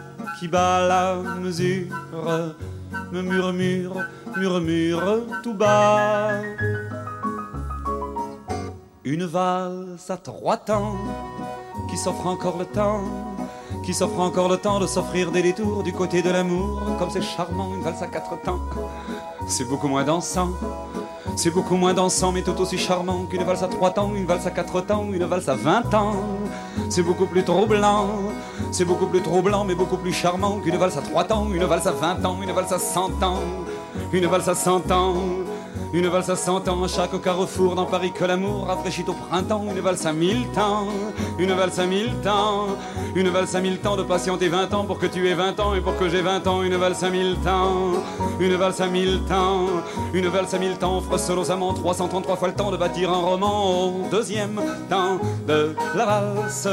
qui 0.41 0.47
bat 0.47 0.87
la 0.87 1.17
mesure 1.39 1.85
me 3.11 3.21
murmure, 3.21 3.93
murmure 4.35 5.19
tout 5.43 5.53
bas. 5.53 6.31
Une 9.03 9.25
valse 9.25 10.09
à 10.09 10.17
trois 10.17 10.57
temps 10.57 10.95
qui 11.91 11.95
s'offre 11.95 12.25
encore 12.25 12.57
le 12.57 12.65
temps, 12.65 13.01
qui 13.85 13.93
s'offre 13.93 14.19
encore 14.19 14.49
le 14.49 14.57
temps 14.57 14.79
de 14.79 14.87
s'offrir 14.87 15.31
des 15.31 15.43
détours 15.43 15.83
du 15.83 15.93
côté 15.93 16.23
de 16.23 16.31
l'amour, 16.31 16.81
comme 16.97 17.11
c'est 17.11 17.21
charmant 17.21 17.75
une 17.75 17.83
valse 17.83 18.01
à 18.01 18.07
quatre 18.07 18.41
temps. 18.41 18.61
C'est 19.47 19.65
beaucoup 19.65 19.89
moins 19.89 20.03
dansant, 20.03 20.53
c'est 21.35 21.49
beaucoup 21.49 21.75
moins 21.75 21.93
dansant, 21.93 22.31
mais 22.31 22.41
tout 22.41 22.59
aussi 22.59 22.77
charmant 22.77 23.25
qu'une 23.29 23.43
valse 23.43 23.63
à 23.63 23.67
trois 23.67 23.91
temps, 23.91 24.11
une 24.15 24.25
valse 24.25 24.45
à 24.45 24.51
quatre 24.51 24.81
temps, 24.81 25.05
une 25.11 25.25
valse 25.25 25.49
à 25.49 25.55
vingt 25.55 25.93
ans. 25.93 26.15
C'est 26.89 27.03
beaucoup 27.03 27.25
plus 27.25 27.43
troublant, 27.43 28.07
c'est 28.71 28.85
beaucoup 28.85 29.07
plus 29.07 29.21
troublant, 29.21 29.63
mais 29.63 29.75
beaucoup 29.75 29.97
plus 29.97 30.13
charmant 30.13 30.59
qu'une 30.59 30.77
valse 30.77 30.97
à 30.97 31.01
trois 31.01 31.23
temps, 31.23 31.47
une 31.51 31.63
valse 31.63 31.87
à 31.87 31.91
vingt 31.91 32.23
ans, 32.25 32.37
une 32.41 32.51
valse 32.51 32.73
à 32.73 32.79
cent 32.79 33.11
ans, 33.23 33.39
une 34.11 34.27
valse 34.27 34.49
à 34.49 34.55
cent 34.55 34.91
ans. 34.91 35.15
Une 35.93 36.07
valse 36.07 36.29
à 36.29 36.37
cent 36.37 36.65
ans 36.69 36.87
chaque 36.87 37.21
carrefour 37.21 37.75
dans 37.75 37.85
Paris 37.85 38.13
que 38.13 38.23
l'amour 38.23 38.67
rafraîchit 38.67 39.03
au 39.09 39.13
printemps. 39.13 39.65
Une 39.69 39.81
valse 39.81 40.05
à 40.05 40.13
mille 40.13 40.47
temps, 40.55 40.87
une 41.37 41.51
valse 41.51 41.79
à 41.79 41.85
mille 41.85 42.13
temps, 42.23 42.67
une 43.13 43.27
valse 43.27 43.55
à 43.55 43.59
mille 43.59 43.77
temps 43.77 43.97
de 43.97 44.03
patienter 44.03 44.47
vingt 44.47 44.73
ans 44.73 44.85
pour 44.85 44.99
que 44.99 45.05
tu 45.05 45.27
aies 45.27 45.33
vingt 45.33 45.59
ans 45.59 45.75
et 45.75 45.81
pour 45.81 45.97
que 45.97 46.07
j'ai 46.07 46.21
vingt 46.21 46.47
ans. 46.47 46.63
Une 46.63 46.77
valse 46.77 47.03
à 47.03 47.09
mille 47.09 47.35
temps, 47.43 47.91
une 48.39 48.55
valse 48.55 48.79
à 48.79 48.87
mille 48.87 49.19
temps, 49.27 49.67
une 50.13 50.27
valse 50.27 50.53
à 50.53 50.59
mille 50.59 50.77
temps 50.77 50.97
offre 50.97 51.51
amants 51.51 51.73
333 51.73 52.37
fois 52.37 52.47
le 52.47 52.53
temps 52.53 52.71
de 52.71 52.77
bâtir 52.77 53.11
un 53.11 53.19
roman 53.19 53.87
au 53.87 54.09
deuxième 54.09 54.61
temps 54.89 55.19
de 55.45 55.75
la 55.93 56.05
valse. 56.05 56.69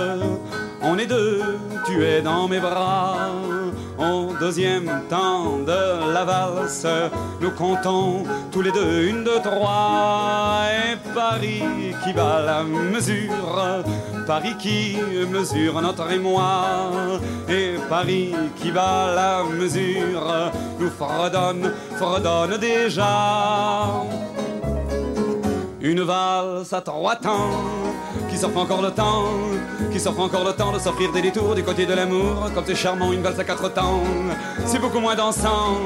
On 0.80 0.96
est 0.96 1.06
deux, 1.06 1.42
tu 1.86 2.04
es 2.04 2.22
dans 2.22 2.46
mes 2.46 2.60
bras. 2.60 3.16
Au 3.98 4.32
deuxième 4.38 5.02
temps 5.08 5.58
de 5.66 6.12
la 6.12 6.24
valse, 6.24 6.86
nous 7.40 7.50
comptons 7.50 8.22
tous 8.52 8.62
les 8.62 8.70
deux 8.70 9.08
une, 9.08 9.24
deux, 9.24 9.40
trois. 9.42 10.66
Et 10.70 10.96
Paris 11.12 11.64
qui 12.04 12.12
bat 12.12 12.40
la 12.46 12.62
mesure, 12.62 13.82
Paris 14.24 14.54
qui 14.56 14.96
mesure 15.28 15.82
notre 15.82 16.12
émoi. 16.12 16.64
Et 17.48 17.74
Paris 17.88 18.34
qui 18.56 18.70
bat 18.70 19.12
la 19.16 19.42
mesure, 19.42 20.52
nous 20.78 20.90
fredonne, 20.90 21.72
fredonne 21.96 22.56
déjà. 22.58 24.04
Une 25.80 26.02
valse 26.02 26.72
à 26.72 26.80
trois 26.80 27.16
temps 27.16 27.50
qui 28.30 28.36
s'offre 28.36 28.58
encore 28.58 28.82
le 28.82 28.90
temps, 28.90 29.24
qui 29.92 30.00
s'offre 30.00 30.20
encore 30.20 30.44
le 30.44 30.52
temps 30.52 30.72
de 30.72 30.78
s'offrir 30.78 31.12
des 31.12 31.22
détours 31.22 31.54
du 31.54 31.62
côté 31.62 31.86
de 31.86 31.94
l'amour, 31.94 32.50
comme 32.54 32.64
c'est 32.66 32.74
charmant 32.74 33.12
une 33.12 33.22
valse 33.22 33.38
à 33.38 33.44
quatre 33.44 33.72
temps. 33.72 34.00
C'est 34.66 34.78
beaucoup 34.78 35.00
moins 35.00 35.14
dansant, 35.14 35.76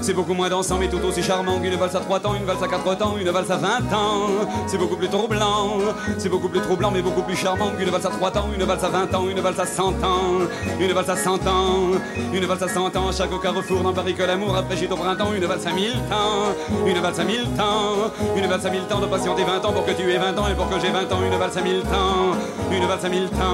c'est 0.00 0.14
beaucoup 0.14 0.34
moins 0.34 0.48
dansant, 0.48 0.76
mais 0.78 0.88
tout 0.88 1.00
aussi 1.04 1.22
charmant 1.22 1.58
qu'une 1.58 1.76
valse 1.76 1.96
à 1.96 2.00
trois 2.00 2.20
temps, 2.20 2.34
une 2.34 2.44
valse 2.44 2.62
à 2.62 2.68
quatre 2.68 2.96
temps, 2.96 3.16
une 3.18 3.30
valse 3.30 3.50
à 3.50 3.56
vingt 3.56 3.92
ans. 3.92 4.28
C'est 4.66 4.78
beaucoup 4.78 4.96
plus 4.96 5.08
troublant, 5.08 5.78
c'est 6.18 6.28
beaucoup 6.28 6.48
plus 6.48 6.60
troublant, 6.60 6.90
mais 6.90 7.02
beaucoup 7.02 7.22
plus 7.22 7.36
charmant 7.36 7.70
qu'une 7.70 7.90
valse 7.90 8.06
à 8.06 8.10
trois 8.10 8.30
temps, 8.30 8.48
une 8.54 8.64
valse 8.64 8.84
à 8.84 8.88
vingt 8.88 9.14
ans, 9.14 9.28
une 9.28 9.40
valse 9.40 9.60
à 9.60 9.66
cent 9.66 9.90
ans, 10.02 10.40
une 10.78 10.92
valse 10.92 11.10
à 11.10 11.16
cent 11.16 11.46
ans, 11.46 11.92
une 12.32 12.44
valse 12.44 12.62
à 12.62 12.68
cent 12.68 12.96
ans. 12.96 13.12
Chaque 13.12 13.40
carrefour 13.40 13.80
dans 13.80 13.92
Paris 13.92 14.14
que 14.14 14.22
l'amour 14.22 14.56
après 14.56 14.76
au 14.90 14.96
printemps, 14.96 15.32
une 15.34 15.44
valse 15.44 15.66
à 15.66 15.72
mille 15.72 16.00
temps, 16.08 16.54
une 16.86 16.98
valse 16.98 17.20
à 17.20 17.24
mille 17.24 17.48
temps, 17.56 18.10
une 18.36 18.46
valse 18.46 18.66
à 18.66 18.70
mille 18.70 18.86
temps 18.88 19.00
de 19.00 19.06
patienter 19.06 19.44
vingt 19.44 19.64
ans 19.64 19.72
pour 19.72 19.84
que 19.84 19.92
tu 19.92 20.10
aies 20.10 20.18
vingt 20.18 20.36
ans 20.38 20.48
et 20.48 20.54
pour 20.54 20.68
que 20.68 20.80
j'ai 20.80 20.90
vingt 20.90 21.10
ans, 21.12 21.22
une 21.24 21.38
valse 21.38 21.56
à 21.56 21.60
mille 21.60 21.82
temps, 21.82 22.36
une 22.70 22.86
valse 22.86 23.04
à 23.04 23.08
mille 23.08 23.28
temps, 23.28 23.49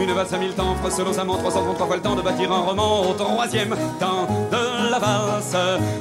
une 0.00 0.12
valse 0.12 0.32
à 0.32 0.38
mille 0.38 0.54
temps, 0.54 0.74
selon 0.90 1.12
sa 1.12 1.24
333 1.24 1.86
fois 1.86 1.96
le 1.96 2.02
temps 2.02 2.14
de 2.14 2.22
bâtir 2.22 2.50
un 2.50 2.60
roman 2.60 3.02
au 3.10 3.12
troisième 3.12 3.76
temps 3.98 4.26
de 4.50 4.90
la 4.90 4.98
valse. 4.98 5.56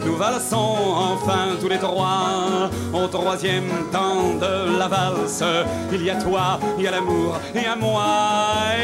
Nous 0.06 0.16
valsons 0.16 0.78
enfin 0.96 1.58
tous 1.60 1.68
les 1.68 1.78
trois 1.78 2.70
au 2.94 3.08
troisième 3.08 3.70
temps 3.92 4.34
de 4.40 4.78
la 4.78 4.88
valse. 4.88 5.44
Il 5.92 6.04
y 6.04 6.10
a 6.10 6.16
toi, 6.16 6.60
il 6.78 6.86
y 6.86 6.88
a 6.88 6.92
l'amour 6.92 7.38
et 7.54 7.66
à 7.66 7.76
moi 7.76 8.06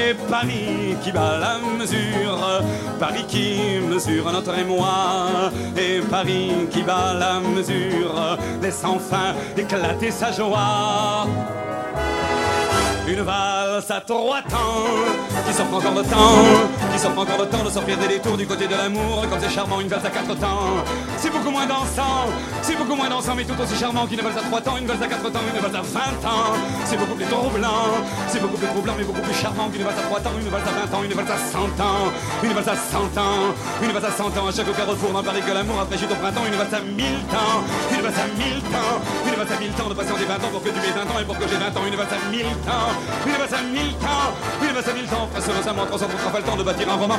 et 0.10 0.14
Paris 0.30 0.96
qui 1.02 1.12
bat 1.12 1.38
la 1.40 1.60
mesure, 1.80 2.62
Paris 3.00 3.26
qui 3.28 3.80
mesure 3.90 4.32
notre 4.32 4.58
émoi 4.58 5.52
et 5.78 6.02
Paris 6.02 6.52
qui 6.72 6.84
bat 6.84 7.14
la 7.18 7.40
mesure, 7.40 8.38
laisse 8.62 8.84
enfin 8.84 9.34
éclater 9.58 10.12
sa 10.12 10.32
joie. 10.32 11.26
Une 13.08 13.22
valse 13.22 13.92
à 13.92 14.02
trois 14.02 14.42
temps 14.42 14.90
qui 15.48 15.54
s'offre 15.54 15.76
encore 15.76 15.94
le 15.94 16.02
temps, 16.02 16.42
qui 16.92 16.98
s'offre 17.00 17.20
encore 17.20 17.38
le 17.38 17.46
temps 17.46 17.64
de 17.64 17.70
sortir 17.70 17.98
des 17.98 18.08
détours 18.08 18.36
du 18.36 18.48
côté 18.48 18.68
de 18.68 18.74
l'amour. 18.74 19.24
Comme 19.30 19.40
c'est 19.40 19.54
charmant, 19.54 19.80
une 19.80 19.88
valse 19.88 20.06
à 20.06 20.10
quatre 20.10 20.34
temps, 20.40 20.82
c'est 21.18 21.30
beaucoup 21.30 21.52
moins 21.52 21.68
dansant, 21.68 22.26
c'est 22.64 22.76
beaucoup 22.76 22.96
moins 22.96 23.08
dansant, 23.08 23.36
mais 23.36 23.44
tout 23.44 23.54
aussi 23.62 23.78
charmant 23.78 24.08
qu'une 24.08 24.22
valse 24.22 24.38
à 24.38 24.42
trois 24.42 24.60
temps, 24.60 24.78
une 24.78 24.88
valse 24.88 25.04
à 25.04 25.08
quatre 25.08 25.30
temps, 25.32 25.40
une 25.54 25.62
valse 25.62 25.76
à 25.76 25.82
vingt 25.82 26.28
ans. 26.28 26.58
C'est 26.86 26.98
beaucoup 26.98 27.14
plus 27.14 27.26
troublant, 27.26 27.94
c'est 28.28 28.42
beaucoup 28.42 28.58
plus 28.58 28.68
troublant, 28.68 28.94
mais 28.98 29.04
beaucoup 29.04 29.22
plus 29.22 29.36
charmant 29.36 29.70
qu'une 29.70 29.84
valse 29.84 30.00
à 30.00 30.04
trois 30.10 30.20
temps, 30.20 30.34
une 30.42 30.50
valse 30.50 30.66
à 30.66 30.74
vingt 30.74 30.98
ans, 30.98 31.04
une 31.04 31.14
valse 31.14 31.30
à 31.30 31.38
cent 31.38 31.84
ans, 31.84 32.10
une 32.42 32.54
valse 32.54 32.68
à 32.68 32.76
cent 32.76 33.22
ans, 33.22 33.54
une 33.84 33.92
valse 33.92 34.06
à 34.06 34.12
cent 34.18 34.34
ans. 34.34 34.48
À 34.50 34.52
chaque 34.52 34.76
carrefour 34.76 35.12
dans 35.14 35.22
Paris 35.22 35.42
que 35.46 35.54
l'amour 35.54 35.78
après 35.80 35.96
au 36.02 36.16
printemps, 36.16 36.46
une 36.50 36.58
valse 36.58 36.74
à 36.74 36.82
mille 36.82 37.22
temps, 37.30 37.62
une 37.94 38.02
valse 38.02 38.18
à 38.18 38.28
mille 38.34 38.62
temps, 38.74 38.98
une 39.30 39.36
valse 39.38 39.52
à 39.54 39.60
mille 39.62 39.74
temps 39.78 39.90
de 39.90 39.94
patienter 39.94 40.26
vingt 40.26 40.42
ans 40.42 40.52
pour 40.52 40.64
que 40.64 40.70
tu 40.74 40.80
aies 40.82 40.96
vingt 40.96 41.06
ans 41.06 41.20
et 41.22 41.26
pour 41.26 41.38
que 41.38 41.46
j'ai 41.46 41.58
vingt 41.62 41.70
ans, 41.70 41.86
une 41.86 41.96
valse 41.96 42.18
à 42.18 42.30
mille 42.34 42.50
temps. 42.66 42.95
À 43.46 43.62
mille 43.62 43.94
temps, 43.94 44.90
à 44.90 44.94
mille 44.94 45.06
temps, 45.08 45.28
presque 45.32 45.50
à 45.68 45.74
moi, 45.74 45.86
333 45.86 46.32
pas 46.32 46.40
le 46.40 46.46
temps 46.46 46.58
de 46.58 46.64
bâtir 46.64 46.90
un 46.90 46.96
roman. 46.96 47.16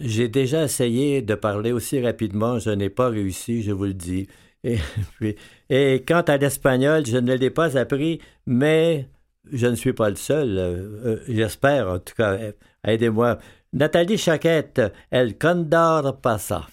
J'ai 0.00 0.28
déjà 0.28 0.64
essayé 0.64 1.22
de 1.22 1.34
parler 1.34 1.72
aussi 1.72 2.00
rapidement, 2.00 2.58
je 2.58 2.70
n'ai 2.70 2.90
pas 2.90 3.08
réussi, 3.08 3.62
je 3.62 3.72
vous 3.72 3.84
le 3.84 3.94
dis. 3.94 4.28
Et, 4.64 4.78
puis, 5.18 5.36
et 5.70 6.04
quant 6.06 6.22
à 6.22 6.36
l'espagnol, 6.36 7.06
je 7.06 7.18
ne 7.18 7.34
l'ai 7.34 7.50
pas 7.50 7.76
appris, 7.78 8.20
mais 8.46 9.08
je 9.52 9.66
ne 9.66 9.74
suis 9.74 9.92
pas 9.92 10.10
le 10.10 10.16
seul. 10.16 10.56
Euh, 10.58 11.16
J'espère, 11.28 11.88
en 11.88 11.98
tout 11.98 12.14
cas. 12.16 12.38
Aidez-moi. 12.84 13.38
Nathalie 13.72 14.18
Chaquette, 14.18 14.80
El 15.10 15.36
Condor 15.38 16.20
Pasa. 16.20 16.66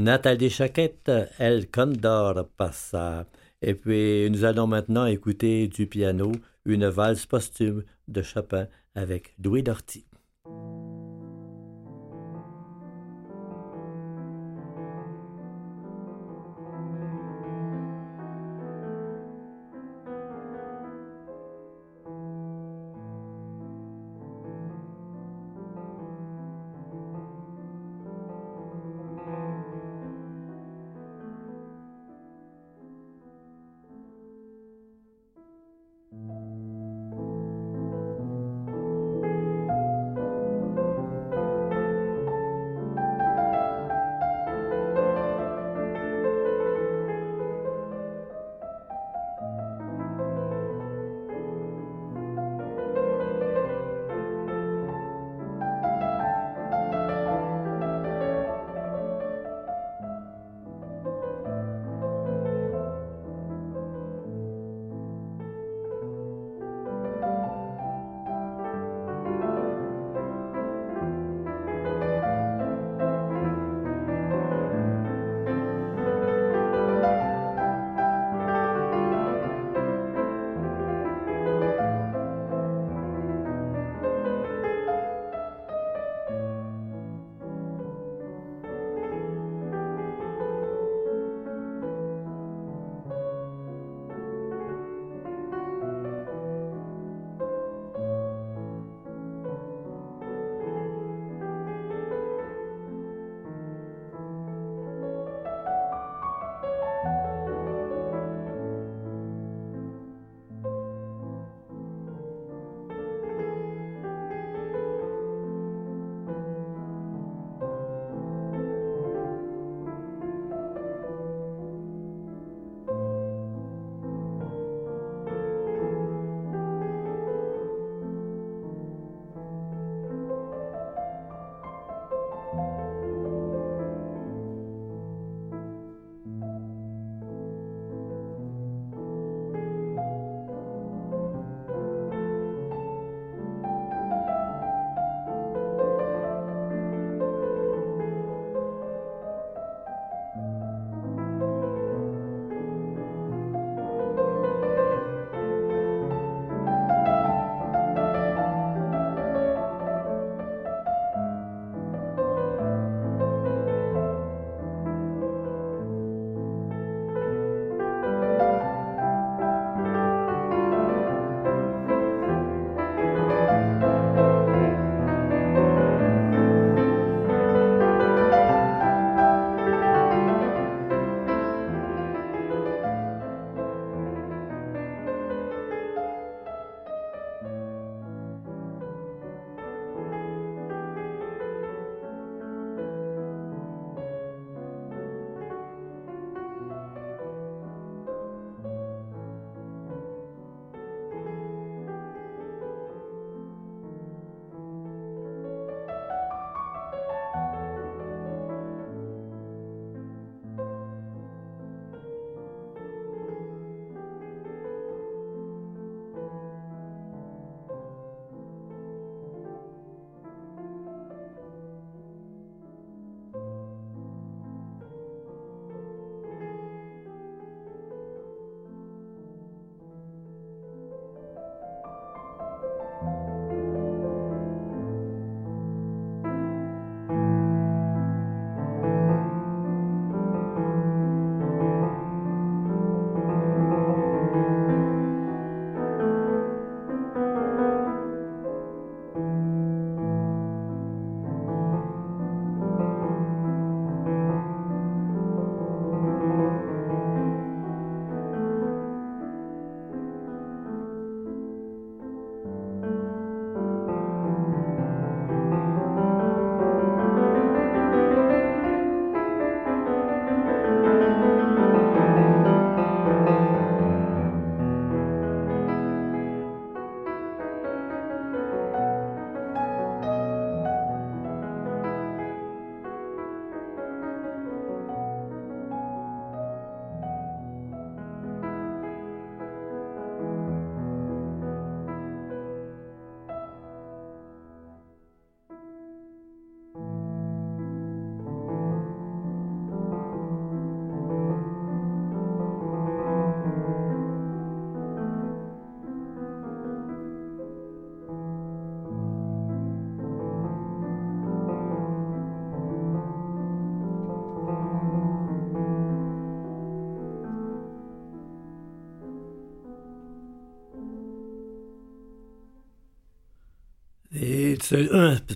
Nathalie 0.00 0.48
Chaquette, 0.48 1.12
El 1.38 1.70
Condor 1.70 2.48
passa. 2.56 3.26
Et 3.60 3.74
puis, 3.74 4.30
nous 4.30 4.46
allons 4.46 4.66
maintenant 4.66 5.04
écouter 5.04 5.68
du 5.68 5.86
piano 5.86 6.32
une 6.64 6.86
valse 6.86 7.26
posthume 7.26 7.84
de 8.08 8.22
Chopin 8.22 8.66
avec 8.94 9.34
Louis 9.44 9.62
Dorty. 9.62 10.06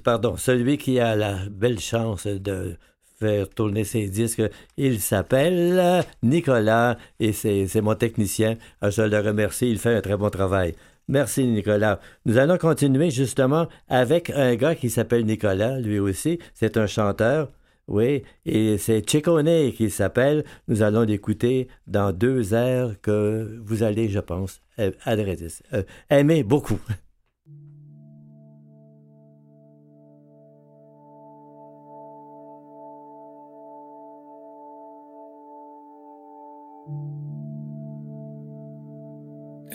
Pardon, 0.02 0.36
celui 0.36 0.78
qui 0.78 0.98
a 1.00 1.14
la 1.16 1.38
belle 1.50 1.78
chance 1.80 2.26
de 2.26 2.76
faire 3.18 3.48
tourner 3.48 3.84
ses 3.84 4.08
disques, 4.08 4.42
il 4.76 5.00
s'appelle 5.00 6.04
Nicolas 6.22 6.96
et 7.20 7.32
c'est 7.32 7.80
mon 7.80 7.94
technicien. 7.94 8.56
Ah, 8.80 8.90
Je 8.90 9.02
le 9.02 9.18
remercie, 9.20 9.70
il 9.70 9.78
fait 9.78 9.94
un 9.94 10.00
très 10.00 10.16
bon 10.16 10.30
travail. 10.30 10.74
Merci 11.08 11.44
Nicolas. 11.46 12.00
Nous 12.24 12.38
allons 12.38 12.56
continuer 12.56 13.10
justement 13.10 13.68
avec 13.88 14.30
un 14.30 14.54
gars 14.56 14.74
qui 14.74 14.88
s'appelle 14.90 15.24
Nicolas, 15.26 15.78
lui 15.78 15.98
aussi. 15.98 16.38
C'est 16.54 16.76
un 16.76 16.86
chanteur. 16.86 17.50
Oui, 17.86 18.22
et 18.46 18.78
c'est 18.78 19.06
Chickone 19.08 19.70
qui 19.72 19.90
s'appelle. 19.90 20.44
Nous 20.68 20.80
allons 20.82 21.02
l'écouter 21.02 21.68
dans 21.86 22.12
deux 22.12 22.54
airs 22.54 22.94
que 23.02 23.60
vous 23.62 23.82
allez, 23.82 24.08
je 24.08 24.20
pense, 24.20 24.62
euh, 24.78 24.90
adresser- 25.04 25.62
euh, 25.74 25.82
aimer 26.08 26.42
beaucoup. 26.42 26.78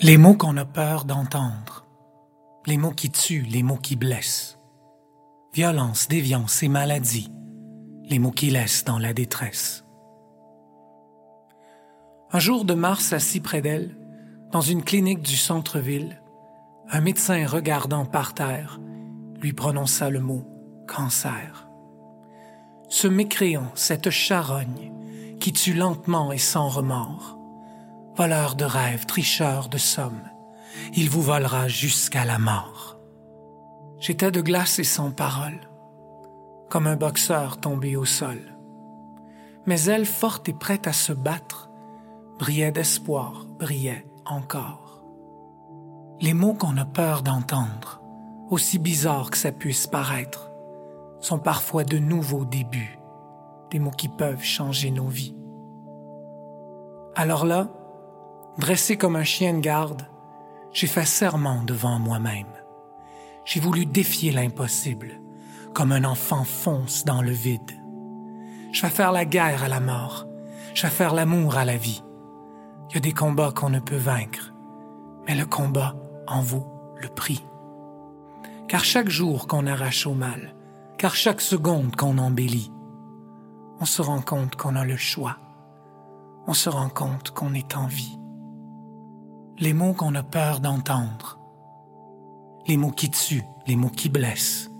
Les 0.02 0.16
mots 0.16 0.32
qu'on 0.32 0.56
a 0.56 0.64
peur 0.64 1.04
d'entendre, 1.04 1.84
les 2.66 2.78
mots 2.78 2.90
qui 2.90 3.10
tuent, 3.10 3.42
les 3.42 3.62
mots 3.62 3.76
qui 3.76 3.96
blessent, 3.96 4.58
violence, 5.52 6.08
déviance 6.08 6.62
et 6.62 6.68
maladie, 6.68 7.30
les 8.04 8.18
mots 8.18 8.30
qui 8.30 8.48
laissent 8.48 8.82
dans 8.86 8.98
la 8.98 9.12
détresse. 9.12 9.84
Un 12.32 12.38
jour 12.38 12.64
de 12.64 12.72
mars, 12.72 13.12
assis 13.12 13.40
près 13.40 13.60
d'elle, 13.60 13.94
dans 14.52 14.62
une 14.62 14.82
clinique 14.84 15.20
du 15.20 15.36
centre-ville, 15.36 16.22
un 16.88 17.02
médecin 17.02 17.46
regardant 17.46 18.06
par 18.06 18.32
terre 18.32 18.80
lui 19.38 19.52
prononça 19.52 20.08
le 20.08 20.20
mot 20.20 20.46
cancer. 20.88 21.68
Ce 22.88 23.06
mécréant, 23.06 23.70
cette 23.74 24.08
charogne 24.08 24.94
qui 25.40 25.52
tue 25.52 25.74
lentement 25.74 26.32
et 26.32 26.38
sans 26.38 26.70
remords, 26.70 27.39
voleur 28.16 28.54
de 28.54 28.64
rêves, 28.64 29.06
tricheur 29.06 29.68
de 29.68 29.78
sommes, 29.78 30.22
il 30.94 31.08
vous 31.08 31.22
volera 31.22 31.68
jusqu'à 31.68 32.24
la 32.24 32.38
mort. 32.38 32.98
J'étais 33.98 34.30
de 34.30 34.40
glace 34.40 34.78
et 34.78 34.84
sans 34.84 35.10
parole, 35.10 35.60
comme 36.68 36.86
un 36.86 36.96
boxeur 36.96 37.58
tombé 37.58 37.96
au 37.96 38.04
sol. 38.04 38.38
Mais 39.66 39.82
elle, 39.82 40.06
forte 40.06 40.48
et 40.48 40.54
prête 40.54 40.86
à 40.86 40.92
se 40.92 41.12
battre, 41.12 41.70
brillait 42.38 42.72
d'espoir, 42.72 43.46
brillait 43.58 44.06
encore. 44.24 45.04
Les 46.20 46.34
mots 46.34 46.54
qu'on 46.54 46.76
a 46.76 46.84
peur 46.84 47.22
d'entendre, 47.22 48.02
aussi 48.50 48.78
bizarres 48.78 49.30
que 49.30 49.38
ça 49.38 49.52
puisse 49.52 49.86
paraître, 49.86 50.50
sont 51.20 51.38
parfois 51.38 51.84
de 51.84 51.98
nouveaux 51.98 52.44
débuts, 52.44 52.98
des 53.70 53.78
mots 53.78 53.90
qui 53.90 54.08
peuvent 54.08 54.42
changer 54.42 54.90
nos 54.90 55.06
vies. 55.06 55.36
Alors 57.14 57.44
là, 57.44 57.68
dressé 58.58 58.96
comme 58.96 59.16
un 59.16 59.24
chien 59.24 59.54
de 59.54 59.60
garde, 59.60 60.02
j'ai 60.72 60.86
fait 60.86 61.04
serment 61.04 61.62
devant 61.64 61.98
moi-même. 61.98 62.52
J'ai 63.44 63.60
voulu 63.60 63.86
défier 63.86 64.32
l'impossible, 64.32 65.20
comme 65.74 65.92
un 65.92 66.04
enfant 66.04 66.44
fonce 66.44 67.04
dans 67.04 67.22
le 67.22 67.32
vide. 67.32 67.72
Je 68.72 68.86
faire 68.86 69.12
la 69.12 69.24
guerre 69.24 69.64
à 69.64 69.68
la 69.68 69.80
mort, 69.80 70.26
je 70.74 70.86
faire 70.86 71.14
l'amour 71.14 71.56
à 71.56 71.64
la 71.64 71.76
vie. 71.76 72.04
Il 72.88 72.94
y 72.94 72.98
a 72.98 73.00
des 73.00 73.12
combats 73.12 73.52
qu'on 73.52 73.70
ne 73.70 73.80
peut 73.80 73.96
vaincre, 73.96 74.52
mais 75.26 75.34
le 75.34 75.46
combat 75.46 75.96
en 76.26 76.40
vaut 76.40 76.94
le 77.00 77.08
prix. 77.08 77.44
Car 78.68 78.84
chaque 78.84 79.08
jour 79.08 79.48
qu'on 79.48 79.66
arrache 79.66 80.06
au 80.06 80.14
mal, 80.14 80.54
car 80.98 81.14
chaque 81.14 81.40
seconde 81.40 81.96
qu'on 81.96 82.18
embellit, 82.18 82.70
on 83.80 83.86
se 83.86 84.02
rend 84.02 84.20
compte 84.20 84.56
qu'on 84.56 84.76
a 84.76 84.84
le 84.84 84.96
choix. 84.96 85.38
On 86.46 86.54
se 86.54 86.68
rend 86.68 86.90
compte 86.90 87.30
qu'on 87.30 87.54
est 87.54 87.76
en 87.76 87.86
vie. 87.86 88.19
Les 89.62 89.74
mots 89.74 89.92
qu'on 89.92 90.14
a 90.14 90.22
peur 90.22 90.60
d'entendre, 90.60 91.38
les 92.66 92.78
mots 92.78 92.92
qui 92.92 93.10
tuent, 93.10 93.44
les 93.66 93.76
mots 93.76 93.90
qui 93.90 94.08
blessent, 94.08 94.70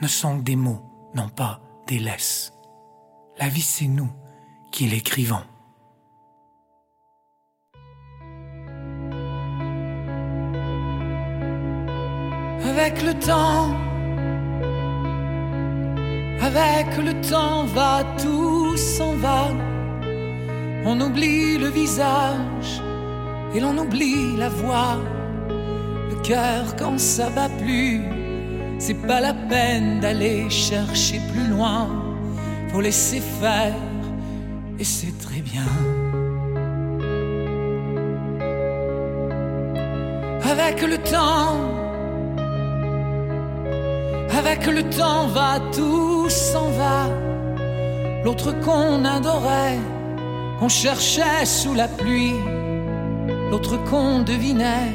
ne 0.00 0.06
sont 0.06 0.38
que 0.38 0.44
des 0.44 0.54
mots, 0.54 0.80
non 1.16 1.28
pas 1.28 1.60
des 1.88 1.98
laisses. 1.98 2.52
La 3.40 3.48
vie, 3.48 3.62
c'est 3.62 3.88
nous 3.88 4.08
qui 4.70 4.86
l'écrivons. 4.86 5.42
Avec 12.62 13.02
le 13.02 13.12
temps, 13.14 13.74
avec 16.40 16.96
le 16.96 17.20
temps 17.28 17.64
va, 17.64 18.04
tout 18.22 18.76
s'en 18.76 19.16
va. 19.16 19.48
On 20.84 21.00
oublie 21.00 21.58
le 21.58 21.66
visage 21.70 22.85
et 23.56 23.60
l'on 23.60 23.78
oublie 23.78 24.36
la 24.36 24.50
voix. 24.50 24.98
Le 26.10 26.16
cœur 26.22 26.76
quand 26.76 26.98
ça 26.98 27.30
bat 27.30 27.48
plus, 27.58 28.02
c'est 28.78 29.00
pas 29.06 29.20
la 29.20 29.32
peine 29.32 30.00
d'aller 30.00 30.50
chercher 30.50 31.20
plus 31.32 31.46
loin. 31.46 31.88
Faut 32.68 32.82
laisser 32.82 33.20
faire 33.40 33.74
et 34.78 34.84
c'est 34.84 35.18
très 35.18 35.40
bien. 35.40 35.70
Avec 40.52 40.82
le 40.82 40.98
temps, 40.98 41.56
avec 44.38 44.66
le 44.66 44.82
temps 44.90 45.28
va, 45.28 45.60
tout 45.74 46.28
s'en 46.28 46.68
va. 46.72 47.08
L'autre 48.22 48.52
qu'on 48.64 49.04
adorait, 49.04 49.78
qu'on 50.58 50.68
cherchait 50.68 51.46
sous 51.46 51.74
la 51.74 51.88
pluie, 51.88 52.34
l'autre 53.50 53.76
qu'on 53.84 54.22
devinait 54.22 54.92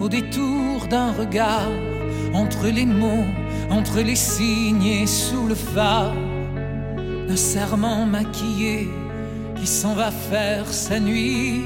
au 0.00 0.08
détour 0.08 0.86
d'un 0.88 1.12
regard, 1.12 1.70
entre 2.32 2.66
les 2.68 2.86
mots, 2.86 3.26
entre 3.70 4.00
les 4.00 4.16
signes 4.16 4.84
et 4.84 5.06
sous 5.06 5.46
le 5.46 5.54
phare 5.54 6.14
d'un 7.28 7.36
serment 7.36 8.04
maquillé 8.06 8.88
qui 9.56 9.66
s'en 9.66 9.94
va 9.94 10.10
faire 10.10 10.66
sa 10.72 11.00
nuit. 11.00 11.62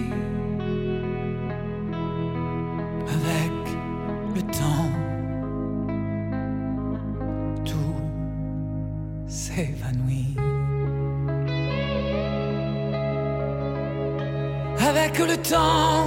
Avec 15.08 15.26
le 15.26 15.36
temps, 15.38 16.06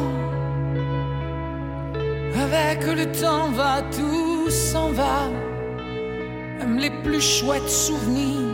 avec 2.36 2.86
le 2.86 3.12
temps 3.20 3.50
va, 3.50 3.82
tout 3.82 4.48
s'en 4.52 4.92
va. 4.92 5.28
Même 6.60 6.78
les 6.78 6.92
plus 6.92 7.20
chouettes 7.20 7.68
souvenirs, 7.68 8.54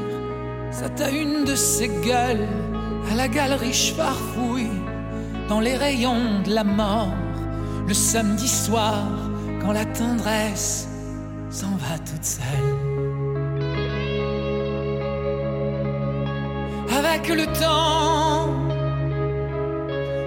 ça 0.71 0.87
t'a 0.87 1.11
une 1.11 1.43
de 1.43 1.53
ces 1.53 1.89
gueules 1.89 2.47
à 3.11 3.15
la 3.15 3.27
galerie 3.27 3.73
farfouille 3.73 4.71
dans 5.49 5.59
les 5.59 5.75
rayons 5.75 6.41
de 6.45 6.53
la 6.53 6.63
mort. 6.63 7.13
Le 7.85 7.93
samedi 7.93 8.47
soir, 8.47 9.05
quand 9.61 9.73
la 9.73 9.83
tendresse 9.83 10.87
s'en 11.49 11.75
va 11.75 11.97
toute 12.09 12.23
seule. 12.23 12.77
Avec 16.97 17.27
le 17.27 17.45
temps, 17.47 18.06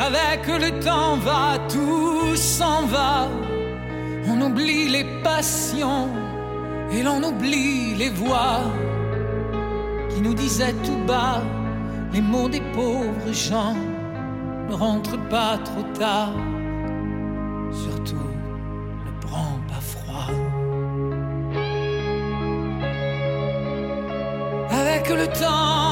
avec 0.00 0.46
le 0.46 0.80
temps 0.80 1.16
va, 1.16 1.58
tout 1.68 2.36
s'en 2.36 2.86
va. 2.86 3.28
On 4.28 4.40
oublie 4.40 4.88
les 4.88 5.04
passions 5.22 6.08
Et 6.92 7.02
l'on 7.02 7.22
oublie 7.22 7.94
les 7.94 8.10
voix 8.10 8.60
qui 10.10 10.20
nous 10.20 10.34
disaient 10.34 10.74
tout 10.84 11.00
bas 11.06 11.42
les 12.12 12.20
mots 12.20 12.48
des 12.48 12.60
pauvres 12.74 13.32
gens. 13.32 13.76
Ne 14.68 14.74
rentre 14.74 15.16
pas 15.28 15.58
trop 15.64 15.82
tard, 15.98 16.34
surtout 17.72 18.30
ne 19.06 19.26
prends 19.26 19.58
pas 19.68 19.80
froid. 19.80 20.28
Avec 24.70 25.08
le 25.08 25.26
temps, 25.28 25.91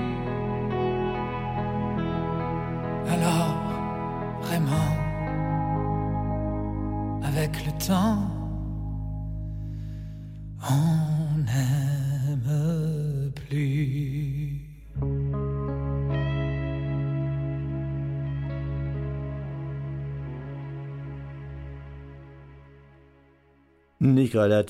Nicolas 24.31 24.63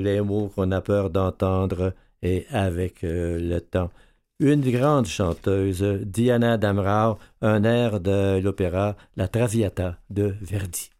les 0.00 0.20
mots 0.22 0.50
qu'on 0.54 0.72
a 0.72 0.80
peur 0.80 1.10
d'entendre 1.10 1.92
et 2.22 2.46
avec 2.50 3.04
euh, 3.04 3.38
le 3.38 3.60
temps. 3.60 3.90
Une 4.40 4.62
grande 4.62 5.04
chanteuse, 5.04 5.82
Diana 5.82 6.56
Damrau, 6.56 7.18
un 7.42 7.64
air 7.64 8.00
de 8.00 8.40
l'opéra 8.40 8.96
La 9.16 9.28
Traviata 9.28 9.98
de 10.08 10.34
Verdi. 10.40 10.90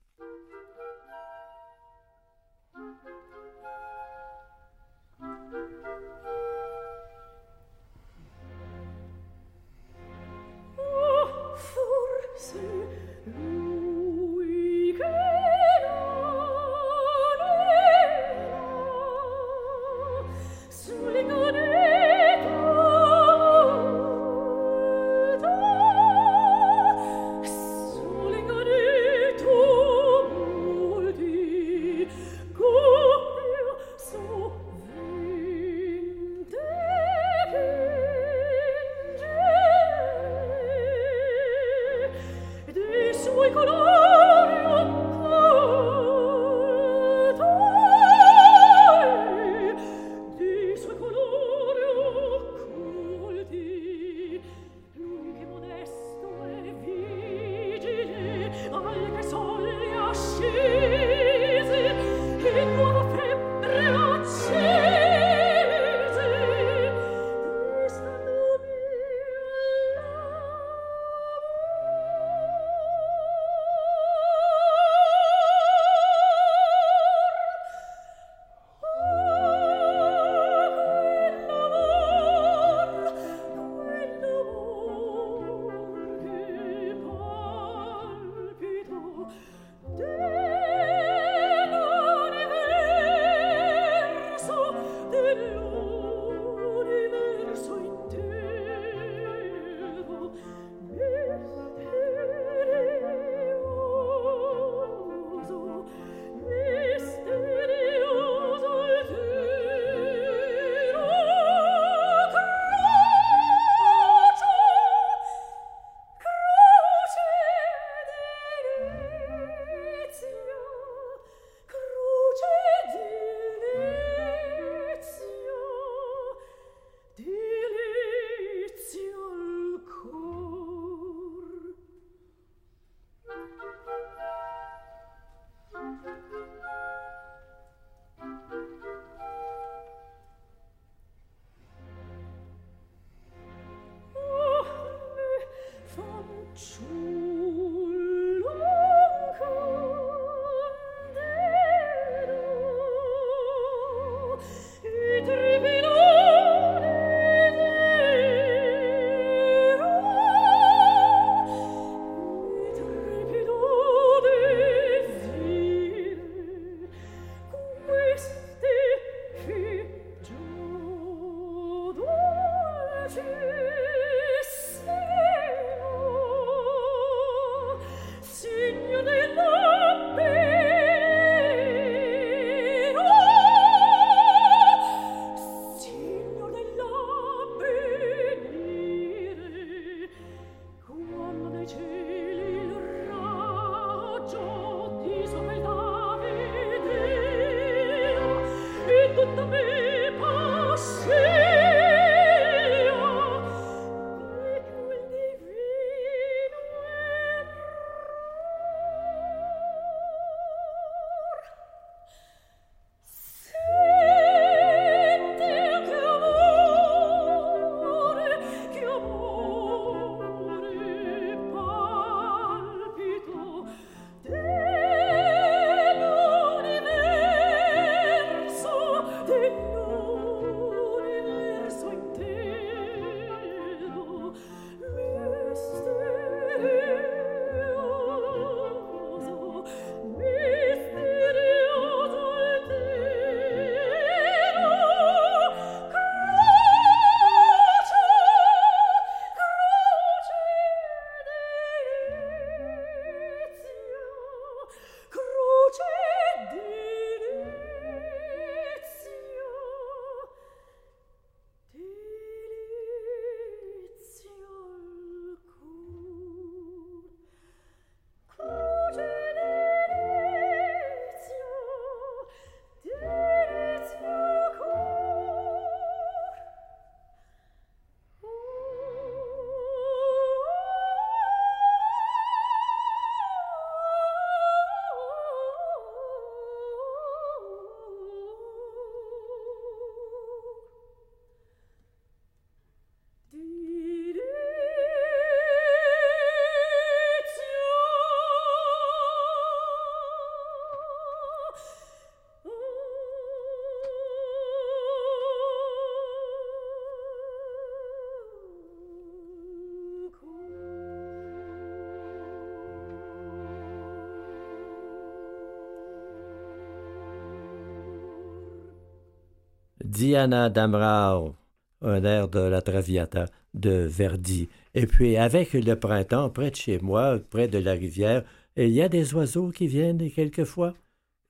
Diana 320.08 320.48
Damrau, 320.48 321.34
un 321.82 322.02
air 322.02 322.28
de 322.28 322.38
la 322.38 322.62
Traviata 322.62 323.26
de 323.52 323.86
Verdi. 323.86 324.48
Et 324.72 324.86
puis, 324.86 325.18
avec 325.18 325.52
le 325.52 325.74
printemps, 325.74 326.30
près 326.30 326.50
de 326.50 326.56
chez 326.56 326.78
moi, 326.78 327.18
près 327.28 327.46
de 327.46 327.58
la 327.58 327.72
rivière, 327.72 328.24
il 328.56 328.70
y 328.70 328.80
a 328.80 328.88
des 328.88 329.12
oiseaux 329.12 329.50
qui 329.50 329.66
viennent 329.66 330.00
et 330.00 330.10
quelquefois, 330.10 330.72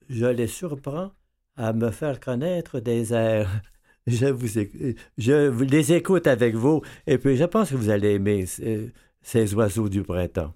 je 0.09 0.27
les 0.27 0.47
surprends 0.47 1.11
à 1.57 1.73
me 1.73 1.91
faire 1.91 2.21
connaître 2.21 2.79
des 2.79 3.13
airs. 3.13 3.51
Je, 4.07 5.49
vous, 5.49 5.65
les 5.65 5.93
écoute 5.93 6.29
avec 6.29 6.55
vous, 6.55 6.81
et 7.07 7.19
puis 7.19 7.37
je 7.37 7.45
pense 7.45 7.69
que 7.71 7.75
vous 7.75 7.91
allez 7.91 8.15
aimer 8.15 8.47
ces 9.21 9.55
oiseaux 9.55 9.91
du 9.91 10.03
printemps. 10.03 10.55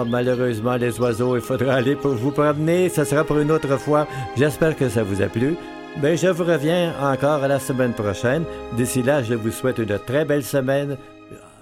Ah, 0.00 0.04
malheureusement, 0.08 0.76
les 0.76 0.98
oiseaux, 0.98 1.36
il 1.36 1.42
faudra 1.42 1.74
aller 1.74 1.94
pour 1.94 2.12
vous 2.12 2.30
promener. 2.30 2.88
Ce 2.88 3.04
sera 3.04 3.22
pour 3.22 3.38
une 3.38 3.50
autre 3.50 3.76
fois. 3.76 4.06
J'espère 4.34 4.74
que 4.74 4.88
ça 4.88 5.02
vous 5.02 5.20
a 5.20 5.26
plu. 5.26 5.56
Ben, 5.98 6.16
je 6.16 6.28
vous 6.28 6.44
reviens 6.44 6.94
encore 7.02 7.46
la 7.46 7.58
semaine 7.58 7.92
prochaine. 7.92 8.44
D'ici 8.78 9.02
là, 9.02 9.22
je 9.22 9.34
vous 9.34 9.50
souhaite 9.50 9.76
une 9.76 9.98
très 9.98 10.24
belle 10.24 10.44
semaine. 10.44 10.96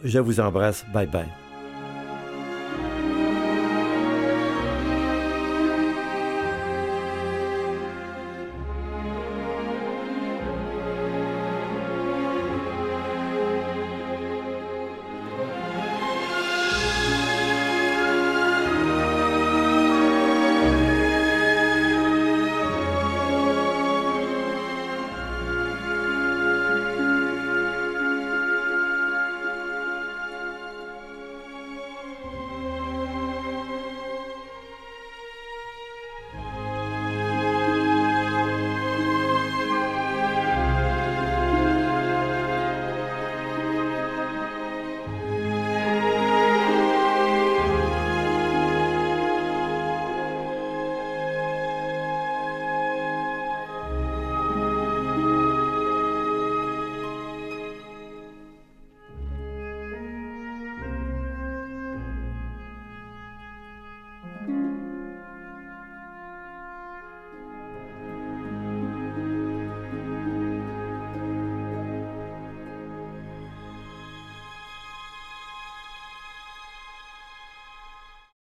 Je 0.04 0.20
vous 0.20 0.38
embrasse. 0.38 0.84
Bye 0.94 1.08
bye. 1.08 1.47